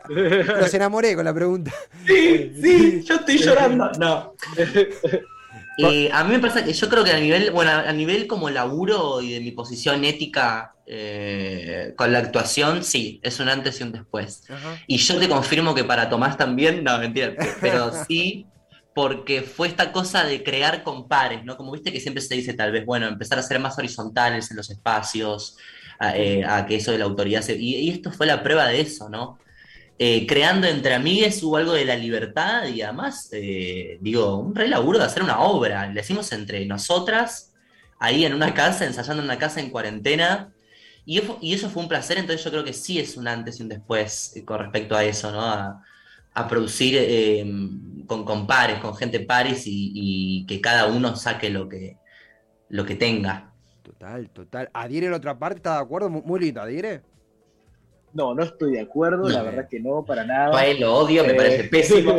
los 0.60 0.74
enamoré 0.74 1.16
con 1.16 1.24
la 1.24 1.34
pregunta. 1.34 1.72
Sí, 2.08 2.52
sí, 2.60 3.04
yo 3.04 3.16
estoy 3.16 3.38
llorando. 3.38 3.92
No. 4.00 4.34
a 6.12 6.24
mí 6.24 6.34
me 6.34 6.40
pasa 6.40 6.64
que 6.64 6.74
yo 6.74 6.90
creo 6.90 7.04
que 7.04 7.12
a 7.12 7.20
nivel, 7.20 7.52
bueno, 7.52 7.72
a 7.72 7.92
nivel 7.94 8.28
como 8.28 8.50
laburo 8.50 9.22
y 9.22 9.34
de 9.34 9.40
mi 9.40 9.52
posición 9.52 10.04
ética 10.04 10.76
eh, 10.86 11.94
con 11.96 12.12
la 12.12 12.20
actuación, 12.20 12.84
sí, 12.84 13.20
es 13.24 13.40
un 13.40 13.48
antes 13.48 13.80
y 13.80 13.84
un 13.84 13.92
después. 13.92 14.44
Y 14.88 14.98
yo 14.98 15.18
te 15.18 15.30
confirmo 15.30 15.74
que 15.74 15.84
para 15.84 16.10
Tomás 16.10 16.38
también, 16.38 16.84
no, 16.84 16.98
mentira, 17.00 17.34
pero 17.62 17.92
sí, 18.08 18.46
porque 18.94 19.42
fue 19.42 19.70
esta 19.70 19.92
cosa 19.92 20.26
de 20.26 20.44
crear 20.44 20.84
con 20.84 21.08
pares, 21.08 21.46
¿no? 21.46 21.56
Como 21.56 21.72
viste 21.72 21.94
que 21.94 22.02
siempre 22.02 22.22
se 22.22 22.36
dice 22.36 22.54
tal 22.54 22.72
vez, 22.72 22.86
bueno, 22.86 23.08
empezar 23.08 23.40
a 23.40 23.44
ser 23.44 23.60
más 23.60 23.78
horizontales 23.78 24.52
en 24.52 24.58
los 24.58 24.70
espacios, 24.70 25.58
a, 25.98 26.18
eh, 26.18 26.44
que 26.68 26.76
eso 26.76 26.92
de 26.92 26.98
la 26.98 27.06
autoridad 27.06 27.42
se... 27.42 27.56
Y, 27.56 27.90
esto 27.90 28.12
fue 28.12 28.26
la 28.26 28.44
prueba 28.44 28.68
de 28.68 28.82
eso, 28.82 29.08
¿no? 29.08 29.38
Eh, 30.04 30.26
creando 30.28 30.68
entre 30.68 30.96
amigues 30.96 31.44
hubo 31.44 31.58
algo 31.58 31.74
de 31.74 31.86
la 31.86 31.96
libertad 31.96 32.66
y 32.68 32.82
además, 32.82 33.30
eh, 33.34 33.98
digo, 34.02 34.38
un 34.38 34.56
re 34.56 34.68
laburo 34.68 34.98
de 35.00 35.06
hacer 35.06 35.22
una 35.24 35.40
obra. 35.42 35.88
Le 35.88 36.02
hicimos 36.02 36.32
entre 36.32 36.66
nosotras, 36.66 37.54
ahí 38.00 38.26
en 38.26 38.34
una 38.34 38.54
casa, 38.54 38.86
ensayando 38.86 39.22
en 39.22 39.26
una 39.30 39.38
casa 39.40 39.60
en 39.62 39.70
cuarentena. 39.70 40.54
Y, 41.06 41.20
eso- 41.20 41.38
y 41.42 41.54
eso 41.54 41.70
fue 41.70 41.84
un 41.84 41.90
placer, 41.90 42.18
entonces 42.18 42.44
yo 42.44 42.52
creo 42.52 42.64
que 42.64 42.74
sí 42.74 43.00
es 43.00 43.18
un 43.18 43.28
antes 43.28 43.60
y 43.60 43.64
un 43.64 43.70
después 43.70 44.36
eh, 44.36 44.46
con 44.46 44.60
respecto 44.60 44.96
a 44.96 45.04
eso, 45.04 45.32
¿no? 45.32 45.42
A, 45.42 45.82
producir 46.50 46.96
con, 48.08 48.26
con 48.26 48.48
pares, 48.48 48.80
con 48.80 48.96
gente 48.96 49.20
pares 49.22 49.64
y, 49.66 50.46
que 50.48 50.62
cada 50.62 50.88
uno 50.88 51.16
saque 51.16 51.50
lo 51.50 51.68
que, 51.70 51.98
lo 52.70 52.86
que 52.86 52.96
tenga. 52.96 53.54
Total, 53.84 54.30
total. 54.30 54.70
Adhiere 54.74 55.08
en 55.08 55.14
otra 55.14 55.38
parte, 55.38 55.58
¿está 55.58 55.76
de 55.76 55.82
acuerdo? 55.84 56.10
Mu- 56.10 56.22
Muy 56.24 56.40
lindo, 56.40 56.62
Adhiere. 56.62 57.02
No, 58.14 58.34
no 58.36 58.44
estoy 58.44 58.74
de 58.74 58.82
acuerdo, 58.82 59.30
la 59.30 59.42
verdad 59.44 59.68
que 59.70 59.80
no, 59.80 60.04
para 60.04 60.26
nada. 60.26 60.66
él 60.66 60.82
lo 60.82 60.94
odio, 60.96 61.24
me 61.24 61.32
Eh, 61.32 61.36
parece 61.36 61.64
pésimo. 61.66 62.16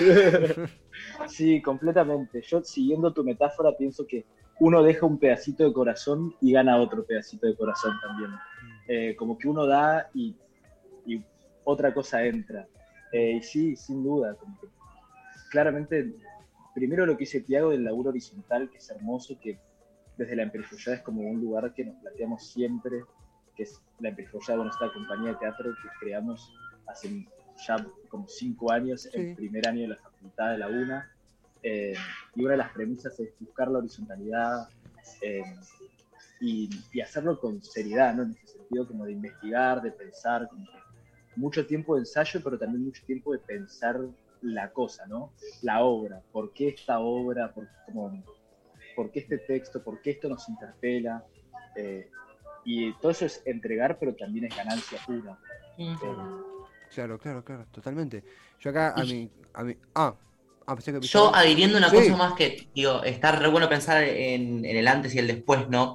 sí, 1.28 1.62
completamente. 1.62 2.42
Yo, 2.42 2.62
siguiendo 2.62 3.12
tu 3.12 3.22
metáfora, 3.24 3.76
pienso 3.76 4.06
que 4.06 4.24
uno 4.58 4.82
deja 4.82 5.06
un 5.06 5.18
pedacito 5.18 5.64
de 5.64 5.72
corazón 5.72 6.34
y 6.40 6.52
gana 6.52 6.78
otro 6.78 7.04
pedacito 7.04 7.46
de 7.46 7.56
corazón 7.56 7.94
también. 8.02 8.30
Eh, 8.88 9.14
como 9.16 9.36
que 9.38 9.48
uno 9.48 9.66
da 9.66 10.08
y, 10.14 10.34
y 11.06 11.22
otra 11.64 11.92
cosa 11.92 12.24
entra. 12.24 12.66
Eh, 13.12 13.36
y 13.38 13.42
sí, 13.42 13.76
sin 13.76 14.02
duda, 14.02 14.34
como 14.34 14.58
que 14.60 14.66
claramente, 15.50 16.14
primero 16.74 17.06
lo 17.06 17.12
que 17.16 17.20
dice 17.24 17.40
Tiago 17.42 17.70
del 17.70 17.84
laburo 17.84 18.10
horizontal, 18.10 18.68
que 18.70 18.78
es 18.78 18.90
hermoso, 18.90 19.38
que 19.40 19.58
desde 20.16 20.34
la 20.34 20.42
Emperifollada 20.44 20.96
es 20.96 21.02
como 21.02 21.22
un 21.22 21.40
lugar 21.40 21.72
que 21.74 21.84
nos 21.84 21.96
planteamos 21.96 22.46
siempre, 22.46 23.02
que 23.56 23.62
es 23.64 23.80
la 24.00 24.10
Emperifollada, 24.10 24.56
bueno, 24.56 24.70
esta 24.72 24.92
compañía 24.92 25.32
de 25.32 25.36
teatro 25.38 25.72
que 25.82 25.88
creamos 26.00 26.52
hace 26.86 27.26
ya 27.66 27.76
como 28.08 28.28
cinco 28.28 28.70
años, 28.70 29.02
Sí. 29.02 29.10
el 29.14 29.34
primer 29.34 29.66
año 29.66 29.82
de 29.82 29.88
la 29.88 29.96
Facultad 29.96 30.52
de 30.52 30.58
la 30.58 30.68
UNA, 30.68 31.10
eh, 31.62 31.94
y 32.34 32.42
una 32.42 32.52
de 32.52 32.56
las 32.58 32.72
premisas 32.72 33.18
es 33.18 33.30
buscar 33.40 33.68
la 33.70 33.78
horizontalidad 33.78 34.68
eh, 35.22 35.42
y, 36.40 36.68
y 36.92 37.00
hacerlo 37.00 37.40
con 37.40 37.62
seriedad, 37.62 38.14
¿no? 38.14 38.24
En 38.24 38.32
ese 38.32 38.58
sentido 38.58 38.86
como 38.86 39.06
de 39.06 39.12
investigar, 39.12 39.80
de 39.80 39.90
pensar, 39.90 40.48
como 40.48 40.66
que 40.66 40.78
mucho 41.34 41.66
tiempo 41.66 41.94
de 41.94 42.00
ensayo, 42.02 42.40
pero 42.44 42.58
también 42.58 42.84
mucho 42.84 43.02
tiempo 43.06 43.32
de 43.32 43.38
pensar 43.38 43.98
la 44.42 44.70
cosa, 44.70 45.06
¿no? 45.06 45.32
La 45.62 45.82
obra, 45.82 46.20
¿por 46.30 46.52
qué 46.52 46.68
esta 46.68 46.98
obra? 47.00 47.52
¿Por, 47.52 47.66
como, 47.86 48.22
¿por 48.94 49.10
qué 49.10 49.20
este 49.20 49.38
texto? 49.38 49.82
¿Por 49.82 50.00
qué 50.02 50.10
esto 50.10 50.28
nos 50.28 50.46
interpela? 50.48 51.24
Eh, 51.74 52.10
y 52.66 52.92
todo 52.94 53.12
eso 53.12 53.26
es 53.26 53.42
entregar, 53.46 53.98
pero 53.98 54.14
también 54.14 54.46
es 54.46 54.56
ganancia 54.56 54.98
pura. 55.06 55.38
Claro, 56.94 57.18
claro, 57.18 57.44
claro, 57.44 57.66
totalmente. 57.70 58.24
Yo 58.60 58.70
acá 58.70 58.98
a 58.98 59.02
Y- 59.02 59.08
mi, 59.14 59.30
a 59.54 59.64
mi. 59.64 59.76
Ah, 59.94 60.14
ah, 60.66 60.74
pensé 60.74 60.92
que 60.92 61.00
Yo 61.00 61.34
adhiriendo 61.34 61.76
una 61.78 61.90
Sí. 61.90 61.96
cosa 61.96 62.16
más 62.16 62.34
que, 62.34 62.68
digo, 62.74 63.02
está 63.02 63.32
re 63.32 63.48
bueno 63.48 63.68
pensar 63.68 64.02
en, 64.02 64.64
en 64.64 64.76
el 64.76 64.88
antes 64.88 65.14
y 65.14 65.18
el 65.18 65.26
después, 65.26 65.68
¿no? 65.68 65.94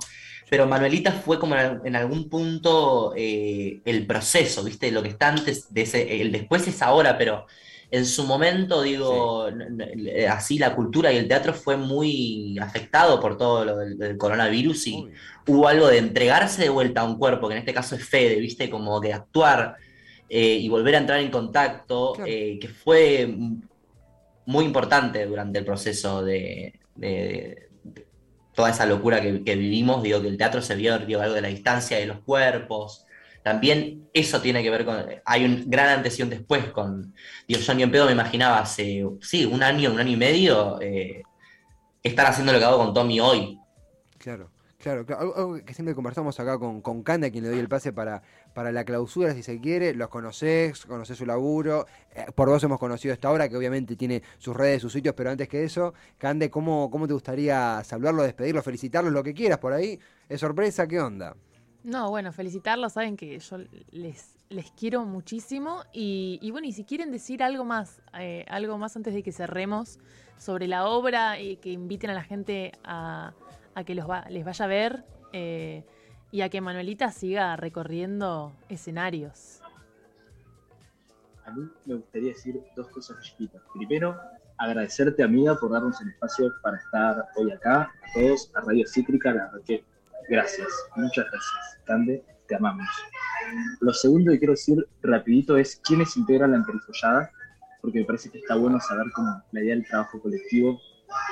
Pero 0.50 0.68
Manuelita 0.68 1.12
fue 1.14 1.40
como 1.40 1.56
en, 1.56 1.80
en 1.86 1.96
algún 1.96 2.30
punto 2.30 3.14
eh, 3.16 3.82
el 3.86 4.06
proceso, 4.06 4.64
¿viste? 4.64 4.92
Lo 4.92 5.02
que 5.02 5.10
está 5.10 5.30
antes 5.30 5.74
de 5.74 5.82
ese, 5.82 6.22
el 6.22 6.32
después 6.32 6.68
es 6.68 6.82
ahora, 6.82 7.18
pero 7.18 7.46
en 7.92 8.06
su 8.06 8.24
momento, 8.26 8.82
digo, 8.82 9.50
n- 9.50 10.26
así 10.28 10.58
la 10.58 10.74
cultura 10.76 11.12
y 11.12 11.18
el 11.18 11.28
teatro 11.28 11.54
fue 11.54 11.76
muy 11.76 12.58
afectado 12.60 13.20
por 13.20 13.38
todo 13.38 13.66
lo 13.66 13.78
del, 13.78 13.98
del 13.98 14.18
coronavirus 14.18 14.88
y 14.88 15.08
hubo 15.48 15.68
algo 15.68 15.88
de 15.88 15.98
entregarse 15.98 16.62
de 16.64 16.70
vuelta 16.70 17.02
a 17.02 17.04
un 17.04 17.18
cuerpo, 17.18 17.48
que 17.50 17.56
en 17.56 17.60
este 17.60 17.74
caso 17.74 17.96
es 17.96 18.04
Fede, 18.08 18.36
¿viste? 18.40 18.70
Como 18.70 19.00
de 19.02 19.12
actuar 19.14 19.76
eh, 20.30 20.58
y 20.62 20.70
volver 20.70 20.96
a 20.96 21.00
entrar 21.00 21.20
en 21.20 21.30
contacto, 21.30 22.14
Claro. 22.14 22.32
eh, 22.32 22.58
que 22.62 22.70
fue 22.70 23.36
muy 24.46 24.66
importante 24.66 25.26
durante 25.26 25.60
el 25.60 25.66
proceso 25.66 26.24
de, 26.24 26.80
de- 26.96 27.68
de 27.84 28.08
toda 28.56 28.70
esa 28.70 28.86
locura 28.86 29.22
que, 29.22 29.44
que 29.44 29.56
vivimos. 29.56 30.02
Digo, 30.02 30.22
que 30.22 30.30
el 30.30 30.38
teatro 30.38 30.62
se 30.62 30.76
vio, 30.76 30.98
digo, 31.00 31.20
algo 31.22 31.36
de 31.36 31.42
la 31.42 31.48
distancia 31.50 31.98
de 31.98 32.06
los 32.06 32.20
cuerpos. 32.22 33.06
También 33.44 34.10
eso 34.14 34.40
tiene 34.42 34.62
que 34.62 34.70
ver 34.70 34.86
con. 34.86 35.04
Hay 35.26 35.46
un 35.46 35.70
gran 35.70 35.90
antes 35.90 36.20
y 36.20 36.24
un 36.24 36.30
después 36.30 36.66
con. 36.70 37.14
Digo, 37.48 37.60
yo 37.60 37.74
ni 37.74 37.84
en 37.84 37.92
pedo 37.92 38.06
me 38.06 38.12
imaginaba 38.12 38.60
hace, 38.60 39.04
sí, 39.22 39.46
un 39.46 39.64
año, 39.64 39.92
un 39.92 40.00
año 40.00 40.12
y 40.12 40.18
medio, 40.18 40.80
eh, 40.80 41.24
estar 42.04 42.28
haciendo 42.28 42.54
lo 42.54 42.60
que 42.60 42.66
hago 42.66 42.78
con 42.78 42.94
Tommy 42.94 43.20
hoy. 43.20 43.60
Claro, 44.20 44.52
claro, 44.78 45.06
claro. 45.08 45.34
Algo, 45.36 45.66
que 45.66 45.74
siempre 45.74 45.96
conversamos 45.96 46.40
acá 46.40 46.60
con, 46.60 46.82
con 46.82 47.02
Cande, 47.02 47.28
a 47.28 47.32
quien 47.32 47.44
le 47.44 47.50
doy 47.50 47.58
el 47.58 47.68
pase 47.68 47.92
para, 47.92 48.22
para 48.54 48.72
la 48.72 48.84
clausura, 48.84 49.34
si 49.34 49.42
se 49.42 49.60
quiere. 49.60 49.96
Los 49.96 50.10
conocés, 50.10 50.86
conocés 50.86 51.18
su 51.18 51.26
laburo. 51.26 51.88
Eh, 52.14 52.28
por 52.36 52.48
vos 52.48 52.64
hemos 52.64 52.78
conocido 52.78 53.12
esta 53.12 53.32
obra, 53.32 53.50
que 53.50 53.58
obviamente 53.58 53.96
tiene 53.96 54.22
sus 54.38 54.56
redes, 54.56 54.84
sus 54.84 54.94
sitios, 54.94 55.16
pero 55.16 55.32
antes 55.32 55.48
que 55.48 55.64
eso, 55.64 55.96
Cande, 56.20 56.52
¿cómo, 56.52 56.92
cómo 56.92 57.08
te 57.08 57.14
gustaría 57.14 57.84
saludarlo, 57.84 58.22
despedirlo, 58.22 58.62
felicitarlo, 58.62 59.10
lo 59.10 59.24
que 59.24 59.34
quieras 59.34 59.58
por 59.58 59.74
ahí? 59.74 60.00
¿Es 60.30 60.40
sorpresa? 60.40 60.86
¿Qué 60.86 61.00
onda? 61.00 61.36
No, 61.84 62.10
bueno, 62.12 62.32
felicitarlos, 62.32 62.94
saben 62.94 63.18
que 63.18 63.40
yo 63.40 63.58
les, 63.92 64.36
les 64.50 64.70
quiero 64.72 65.04
muchísimo 65.06 65.84
y, 65.92 66.38
y 66.42 66.52
bueno, 66.52 66.68
y 66.68 66.74
si 66.74 66.84
quieren 66.86 67.12
decir 67.12 67.42
algo 67.42 67.66
más, 67.66 68.02
eh, 68.20 68.46
algo 68.50 68.78
más 68.78 68.96
antes 68.96 69.14
de 69.16 69.24
que 69.24 69.32
cerremos 69.32 69.98
sobre 70.38 70.68
la 70.68 70.86
obra 70.88 71.40
y 71.40 71.58
que 71.58 71.72
inviten 71.72 72.12
a 72.12 72.14
la 72.14 72.24
gente 72.24 72.72
a, 72.84 73.34
que 73.86 73.96
los 73.96 74.08
va- 74.08 74.26
les 74.30 74.46
vaya 74.46 74.66
a 74.66 74.68
ver 74.68 75.04
eh, 75.34 75.84
y 76.32 76.42
a 76.42 76.50
que 76.50 76.62
Manuelita 76.62 77.12
siga 77.12 77.56
recorriendo 77.56 78.54
escenarios. 78.70 79.62
A 81.46 81.52
mí 81.52 81.68
me 81.86 81.96
gustaría 81.96 82.30
decir 82.30 82.62
dos 82.76 82.88
cosas 82.90 83.20
chiquitas. 83.24 83.60
Primero, 83.74 84.20
agradecerte, 84.58 85.24
amiga, 85.24 85.56
por 85.60 85.72
darnos 85.72 86.00
el 86.02 86.10
espacio 86.10 86.52
para 86.62 86.78
estar 86.78 87.26
hoy 87.36 87.52
acá, 87.52 87.82
a 87.82 88.14
todos, 88.14 88.52
a 88.54 88.62
Radio 88.62 88.86
Cítrica, 88.88 89.34
la 89.34 89.46
verdad 89.46 89.62
gracias, 90.30 90.68
muchas 90.96 91.26
gracias. 91.32 91.80
Cande, 91.86 92.24
te 92.48 92.56
amamos. 92.56 92.88
Lo 93.80 93.94
segundo 93.94 94.32
que 94.32 94.40
quiero 94.40 94.54
decir 94.54 94.86
rapidito 95.02 95.58
es 95.58 95.82
quiénes 95.84 96.16
integran 96.18 96.52
la 96.52 96.58
emperifollada, 96.58 97.32
porque 97.82 98.00
me 98.00 98.06
parece 98.06 98.30
que 98.30 98.40
está 98.40 98.56
bueno 98.56 98.80
saber 98.80 99.12
como 99.14 99.42
la 99.52 99.62
idea 99.62 99.76
del 99.76 99.88
trabajo 99.88 100.22
colectivo, 100.22 100.80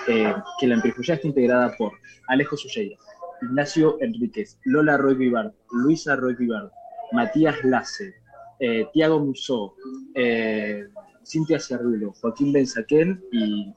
eh, 0.07 0.33
que 0.59 0.67
la 0.67 0.75
emperifollada 0.75 1.15
está 1.15 1.27
integrada 1.27 1.75
por 1.77 1.93
Alejo 2.27 2.57
Suyeira, 2.57 2.97
Ignacio 3.41 3.97
Enríquez, 4.01 4.59
Lola 4.65 4.97
Roy 4.97 5.15
Vivard, 5.15 5.53
Luisa 5.71 6.15
Roy 6.15 6.35
Vivard, 6.35 6.69
Matías 7.11 7.63
Lace, 7.63 8.15
eh, 8.59 8.87
Tiago 8.93 9.19
Musó, 9.19 9.75
eh, 10.15 10.87
Cintia 11.25 11.59
Cerrulo, 11.59 12.13
Joaquín 12.19 12.51
Benzaquén 12.51 13.23
y 13.31 13.73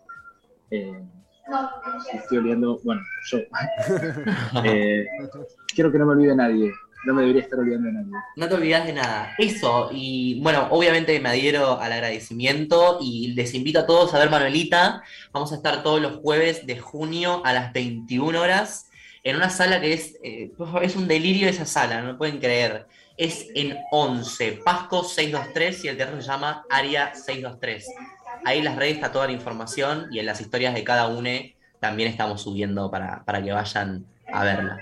eh, 0.71 1.03
estoy 2.13 2.39
olvidando, 2.39 2.81
bueno, 2.85 3.03
yo. 3.31 3.39
Eh, 4.65 5.07
quiero 5.75 5.91
que 5.91 5.99
no 5.99 6.07
me 6.07 6.13
olvide 6.13 6.37
nadie, 6.37 6.73
no 7.05 7.15
me 7.15 7.23
debería 7.23 7.43
estar 7.43 7.59
olvidando 7.59 7.89
de 7.89 7.95
nadie. 7.95 8.13
No 8.37 8.49
te 8.49 8.55
olvidas 8.55 8.87
de 8.87 8.93
nada. 8.93 9.35
Eso, 9.39 9.91
y 9.93 10.41
bueno, 10.41 10.69
obviamente 10.71 11.19
me 11.21 11.31
adhiero 11.31 11.81
al 11.81 11.93
agradecimiento 11.93 12.99
y 13.01 13.35
les 13.35 13.55
invito 13.55 13.81
a 13.81 13.87
todos 13.87 14.15
a 14.15 14.19
ver 14.19 14.31
Manuelita. 14.31 15.03
Vamos 15.33 15.53
a 15.53 15.57
estar 15.57 15.83
todos 15.83 16.01
los 16.01 16.17
jueves 16.17 16.67
de 16.67 16.79
junio 16.79 17.43
a 17.45 17.53
las 17.53 17.73
21 17.73 18.41
horas 18.41 18.91
en 19.25 19.37
una 19.37 19.51
sala 19.51 19.81
que 19.81 19.93
es, 19.93 20.19
eh, 20.23 20.53
es 20.83 20.97
un 20.97 21.07
delirio 21.07 21.49
esa 21.49 21.67
sala, 21.67 22.03
no 22.03 22.19
pueden 22.19 22.39
creer. 22.39 22.87
Es 23.17 23.47
en 23.55 23.79
11, 23.93 24.63
Pasco 24.65 25.05
623 25.05 25.85
y 25.85 25.89
el 25.89 25.97
teatro 25.97 26.21
se 26.21 26.27
llama 26.27 26.65
Área 26.71 27.15
623. 27.15 27.87
Ahí 28.45 28.59
en 28.59 28.65
las 28.65 28.77
redes 28.77 28.95
está 28.95 29.13
toda 29.13 29.27
la 29.27 29.33
información 29.33 30.07
y 30.11 30.19
en 30.19 30.27
las 30.27 30.41
historias 30.41 30.75
de 30.75 30.85
cada 30.85 31.07
uno 31.09 31.31
también 31.81 32.09
estamos 32.09 32.43
subiendo 32.43 32.91
para, 32.91 33.25
para 33.25 33.43
que 33.43 33.53
vayan 33.53 34.05
a 34.33 34.45
verla. 34.45 34.79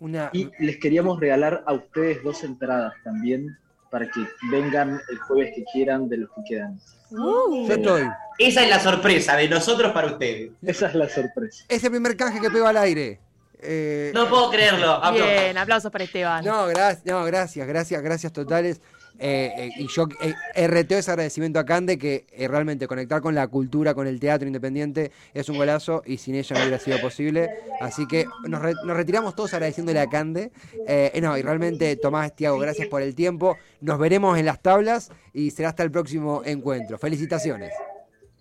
Una, 0.00 0.30
Y 0.32 0.50
les 0.58 0.78
queríamos 0.78 1.20
regalar 1.20 1.62
a 1.66 1.74
ustedes 1.74 2.22
dos 2.24 2.42
entradas 2.42 2.92
también 3.04 3.56
para 3.90 4.06
que 4.06 4.26
vengan 4.50 5.00
el 5.10 5.18
jueves 5.18 5.52
que 5.54 5.64
quieran 5.72 6.08
de 6.08 6.16
los 6.16 6.30
que 6.30 6.42
quedan. 6.48 6.80
yo 7.10 7.66
estoy. 7.68 8.08
Esa 8.38 8.64
es 8.64 8.70
la 8.70 8.80
sorpresa 8.80 9.36
de 9.36 9.48
nosotros 9.48 9.92
para 9.92 10.06
ustedes. 10.08 10.50
Esa 10.62 10.88
es 10.88 10.94
la 10.94 11.08
sorpresa. 11.08 11.64
Es 11.68 11.84
el 11.84 11.90
primer 11.90 12.16
canje 12.16 12.40
que 12.40 12.50
pego 12.50 12.66
al 12.66 12.78
aire. 12.78 13.20
Eh, 13.60 14.10
No 14.14 14.28
puedo 14.28 14.50
creerlo. 14.50 14.90
Aplausos. 14.92 15.28
Bien, 15.28 15.58
aplausos 15.58 15.92
para 15.92 16.04
Esteban. 16.04 16.44
No, 16.44 16.66
gracias, 16.66 17.04
no, 17.04 17.22
gracias, 17.24 17.66
gracias, 17.68 18.02
gracias 18.02 18.32
totales. 18.32 18.80
Eh, 19.24 19.52
eh, 19.56 19.70
y 19.76 19.86
yo 19.86 20.08
eh, 20.20 20.66
RTO 20.66 20.98
ese 20.98 21.12
agradecimiento 21.12 21.60
a 21.60 21.64
Cande, 21.64 21.96
que 21.96 22.26
eh, 22.32 22.48
realmente 22.48 22.88
conectar 22.88 23.20
con 23.20 23.36
la 23.36 23.46
cultura, 23.46 23.94
con 23.94 24.08
el 24.08 24.18
teatro 24.18 24.48
independiente, 24.48 25.12
es 25.32 25.48
un 25.48 25.56
golazo 25.58 26.02
y 26.04 26.18
sin 26.18 26.34
ella 26.34 26.56
no 26.56 26.62
hubiera 26.62 26.78
sido 26.80 27.00
posible. 27.00 27.48
Así 27.80 28.08
que 28.08 28.26
nos, 28.48 28.60
re- 28.60 28.74
nos 28.84 28.96
retiramos 28.96 29.36
todos 29.36 29.54
agradeciéndole 29.54 30.00
a 30.00 30.08
Cande. 30.08 30.50
Eh, 30.88 31.16
no, 31.22 31.38
y 31.38 31.42
realmente, 31.42 31.94
Tomás, 31.94 32.34
Tiago, 32.34 32.58
gracias 32.58 32.88
por 32.88 33.00
el 33.00 33.14
tiempo. 33.14 33.56
Nos 33.80 33.96
veremos 34.00 34.36
en 34.38 34.46
las 34.46 34.60
tablas 34.60 35.10
y 35.32 35.52
será 35.52 35.68
hasta 35.68 35.84
el 35.84 35.92
próximo 35.92 36.42
encuentro. 36.44 36.98
Felicitaciones. 36.98 37.72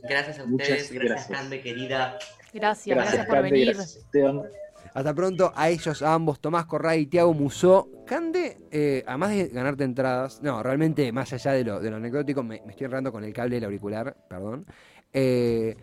Gracias 0.02 0.40
a 0.40 0.46
Muchas 0.46 0.68
ustedes, 0.70 0.92
gracias, 0.94 1.10
gracias. 1.28 1.38
Cande, 1.40 1.62
querida. 1.62 2.18
Gracias, 2.54 2.98
gracias, 2.98 3.26
por 3.28 3.36
Cande, 3.36 3.52
venir. 3.52 3.76
gracias. 3.76 4.04
Hasta 4.94 5.14
pronto 5.14 5.54
a 5.56 5.70
ellos 5.70 6.02
a 6.02 6.14
ambos, 6.14 6.40
Tomás 6.42 6.66
Corray 6.66 7.02
y 7.02 7.06
Tiago 7.08 7.34
Musó. 7.34 7.90
Cande, 8.06 8.58
eh, 8.72 9.04
además 9.08 9.30
de 9.30 9.48
ganarte 9.48 9.86
entradas, 9.86 10.42
no, 10.42 10.62
realmente 10.62 11.12
más 11.14 11.32
allá 11.32 11.54
de 11.54 11.64
lo, 11.64 11.80
de 11.80 11.90
lo 11.90 11.96
anecdótico, 11.96 12.44
me, 12.44 12.58
estoy 12.68 12.86
enredando 12.86 13.12
con 13.12 13.24
el 13.24 13.32
cable 13.32 13.56
del 13.56 13.64
auricular, 13.66 14.16
perdón. 14.30 14.66
Eh, 15.14 15.78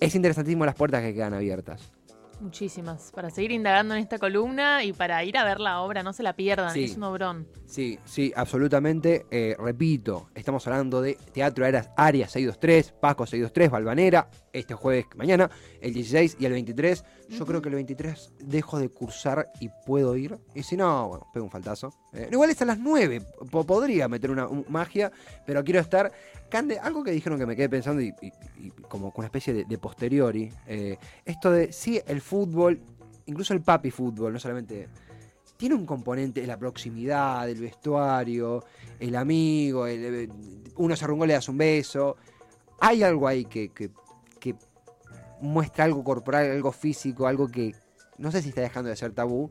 es 0.00 0.14
interesantísimo 0.14 0.64
las 0.64 0.74
puertas 0.74 1.02
que 1.02 1.12
quedan 1.12 1.34
abiertas. 1.34 1.92
Muchísimas. 2.40 3.10
Para 3.12 3.30
seguir 3.30 3.52
indagando 3.52 3.94
en 3.94 4.00
esta 4.00 4.18
columna 4.18 4.84
y 4.84 4.92
para 4.92 5.22
ir 5.24 5.36
a 5.38 5.44
ver 5.44 5.60
la 5.60 5.80
obra, 5.80 6.02
no 6.02 6.12
se 6.12 6.22
la 6.22 6.34
pierdan, 6.34 6.72
Sí. 6.72 6.84
es 6.84 6.96
un 6.96 7.04
obrón. 7.04 7.46
Sí, 7.66 7.98
sí, 8.04 8.32
absolutamente. 8.36 9.26
Eh, 9.30 9.56
repito, 9.58 10.28
estamos 10.34 10.66
hablando 10.66 11.00
de 11.00 11.14
Teatro 11.32 11.64
Arias, 11.64 11.90
Arias 11.96 12.30
623, 12.32 12.92
Paco 13.00 13.24
623, 13.26 13.70
Balvanera, 13.70 14.28
este 14.52 14.74
jueves 14.74 15.06
mañana, 15.16 15.50
el 15.80 15.94
16 15.94 16.36
y 16.38 16.44
el 16.46 16.52
23. 16.52 17.04
Yo 17.30 17.46
creo 17.46 17.62
que 17.62 17.70
el 17.70 17.76
23 17.76 18.32
dejo 18.40 18.78
de 18.78 18.88
cursar 18.90 19.50
y 19.60 19.70
puedo 19.86 20.14
ir. 20.16 20.38
Y 20.54 20.62
si 20.62 20.76
no, 20.76 21.08
bueno, 21.08 21.26
pego 21.32 21.44
un 21.46 21.50
faltazo. 21.50 21.92
Eh, 22.12 22.28
igual 22.30 22.50
es 22.50 22.60
a 22.60 22.66
las 22.66 22.78
9, 22.78 23.22
po- 23.50 23.64
podría 23.64 24.06
meter 24.08 24.30
una 24.30 24.46
un- 24.46 24.66
magia, 24.68 25.10
pero 25.46 25.64
quiero 25.64 25.80
estar. 25.80 26.12
Cande, 26.54 26.78
algo 26.78 27.02
que 27.02 27.10
dijeron 27.10 27.36
que 27.36 27.46
me 27.46 27.56
quedé 27.56 27.68
pensando 27.68 28.00
y, 28.00 28.14
y- 28.22 28.32
y 28.58 28.70
como 28.88 29.10
con 29.10 29.22
una 29.22 29.26
especie 29.26 29.52
de, 29.52 29.64
de 29.64 29.76
posteriori. 29.76 30.52
eh, 30.68 30.96
esto 31.24 31.50
de, 31.50 31.72
sí, 31.72 32.00
el 32.06 32.20
fútbol, 32.20 32.80
incluso 33.26 33.54
el 33.54 33.60
papi 33.60 33.90
fútbol, 33.90 34.32
no 34.32 34.38
solamente 34.38 34.88
tiene 35.56 35.74
un 35.74 35.84
componente, 35.84 36.46
la 36.46 36.56
proximidad, 36.56 37.50
el 37.50 37.60
vestuario, 37.60 38.62
el 39.00 39.16
amigo, 39.16 39.88
el- 39.88 40.04
el- 40.04 40.30
uno 40.76 40.94
se 40.94 41.04
arrungó, 41.04 41.26
le 41.26 41.32
das 41.32 41.48
un 41.48 41.58
beso. 41.58 42.18
Hay 42.80 43.02
algo 43.02 43.26
ahí 43.26 43.46
que, 43.46 43.70
que, 43.70 43.90
que 44.38 44.54
muestra 45.40 45.86
algo 45.86 46.04
corporal, 46.04 46.52
algo 46.52 46.70
físico, 46.70 47.26
algo 47.26 47.48
que 47.48 47.74
no 48.18 48.30
sé 48.30 48.42
si 48.42 48.50
está 48.50 48.60
dejando 48.60 48.90
de 48.90 48.94
ser 48.96 49.10
tabú, 49.12 49.50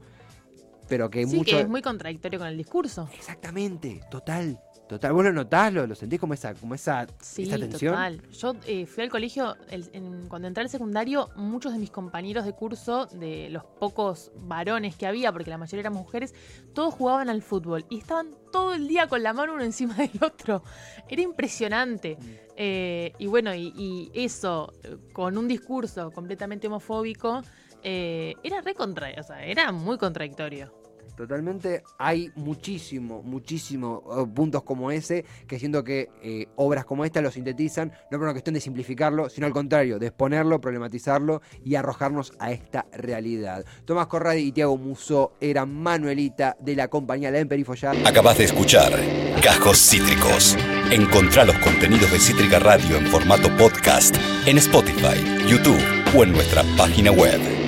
pero 0.87 1.09
que 1.09 1.27
Sí, 1.27 1.35
mucho... 1.35 1.57
que 1.57 1.61
es 1.63 1.67
muy 1.67 1.81
contradictorio 1.81 2.39
con 2.39 2.47
el 2.47 2.55
discurso. 2.55 3.09
Exactamente, 3.13 3.99
total, 4.09 4.57
total. 4.87 5.13
¿Vos 5.13 5.23
lo 5.23 5.33
notás? 5.33 5.73
¿Lo, 5.73 5.87
lo 5.87 5.95
sentís 5.95 6.19
como 6.19 6.33
esa, 6.33 6.53
como 6.53 6.75
esa, 6.75 7.07
Sí, 7.21 7.43
esa 7.43 7.57
tensión? 7.57 7.93
total. 7.93 8.21
Yo 8.31 8.53
eh, 8.67 8.85
fui 8.85 9.03
al 9.03 9.09
colegio, 9.09 9.55
el- 9.69 9.89
en- 9.93 10.27
cuando 10.27 10.47
entré 10.47 10.63
al 10.63 10.69
secundario, 10.69 11.29
muchos 11.35 11.73
de 11.73 11.79
mis 11.79 11.89
compañeros 11.91 12.45
de 12.45 12.53
curso, 12.53 13.05
de 13.07 13.49
los 13.49 13.63
pocos 13.63 14.31
varones 14.35 14.95
que 14.95 15.07
había, 15.07 15.31
porque 15.31 15.49
la 15.49 15.57
mayoría 15.57 15.81
eran 15.81 15.93
mujeres, 15.93 16.33
todos 16.73 16.93
jugaban 16.93 17.29
al 17.29 17.41
fútbol 17.41 17.85
y 17.89 17.97
estaban 17.99 18.31
todo 18.51 18.73
el 18.73 18.87
día 18.87 19.07
con 19.07 19.23
la 19.23 19.33
mano 19.33 19.53
uno 19.53 19.63
encima 19.63 19.95
del 19.95 20.11
otro. 20.21 20.63
Era 21.09 21.21
impresionante. 21.21 22.17
Mm. 22.19 22.25
Eh, 22.55 23.13
y 23.17 23.25
bueno, 23.27 23.53
y, 23.55 23.73
y 23.75 24.11
eso, 24.13 24.73
con 25.11 25.37
un 25.37 25.47
discurso 25.47 26.11
completamente 26.11 26.67
homofóbico, 26.67 27.41
eh, 27.81 28.35
era 28.43 28.61
re 28.61 28.75
contra, 28.75 29.09
o 29.19 29.23
sea, 29.23 29.43
era 29.43 29.71
muy 29.71 29.97
contradictorio. 29.97 30.82
Totalmente, 31.15 31.83
hay 31.99 32.31
muchísimo, 32.35 33.21
muchísimo 33.21 34.03
eh, 34.17 34.25
puntos 34.33 34.63
como 34.63 34.91
ese 34.91 35.25
que 35.47 35.59
siento 35.59 35.83
que 35.83 36.09
eh, 36.23 36.47
obras 36.55 36.85
como 36.85 37.05
esta 37.05 37.21
lo 37.21 37.29
sintetizan, 37.29 37.91
no 38.09 38.17
por 38.17 38.21
una 38.21 38.31
cuestión 38.31 38.55
de 38.55 38.61
simplificarlo, 38.61 39.29
sino 39.29 39.45
al 39.45 39.53
contrario, 39.53 39.99
de 39.99 40.07
exponerlo, 40.07 40.59
problematizarlo 40.59 41.41
y 41.63 41.75
arrojarnos 41.75 42.33
a 42.39 42.51
esta 42.51 42.87
realidad. 42.93 43.63
Tomás 43.85 44.07
Corradi 44.07 44.41
y 44.41 44.51
Tiago 44.51 44.77
Muso 44.77 45.33
eran 45.39 45.73
Manuelita 45.73 46.57
de 46.59 46.75
la 46.75 46.87
compañía 46.87 47.31
La 47.31 47.39
Emperifollar. 47.39 47.95
Acabas 48.05 48.37
de 48.37 48.45
escuchar 48.45 48.93
Cajos 49.41 49.77
Cítricos. 49.77 50.57
Encontrá 50.91 51.45
los 51.45 51.57
contenidos 51.59 52.11
de 52.11 52.19
Cítrica 52.19 52.59
Radio 52.59 52.97
en 52.97 53.07
formato 53.07 53.55
podcast 53.57 54.15
en 54.45 54.57
Spotify, 54.57 55.47
YouTube 55.47 55.81
o 56.15 56.23
en 56.23 56.31
nuestra 56.31 56.63
página 56.77 57.11
web. 57.11 57.62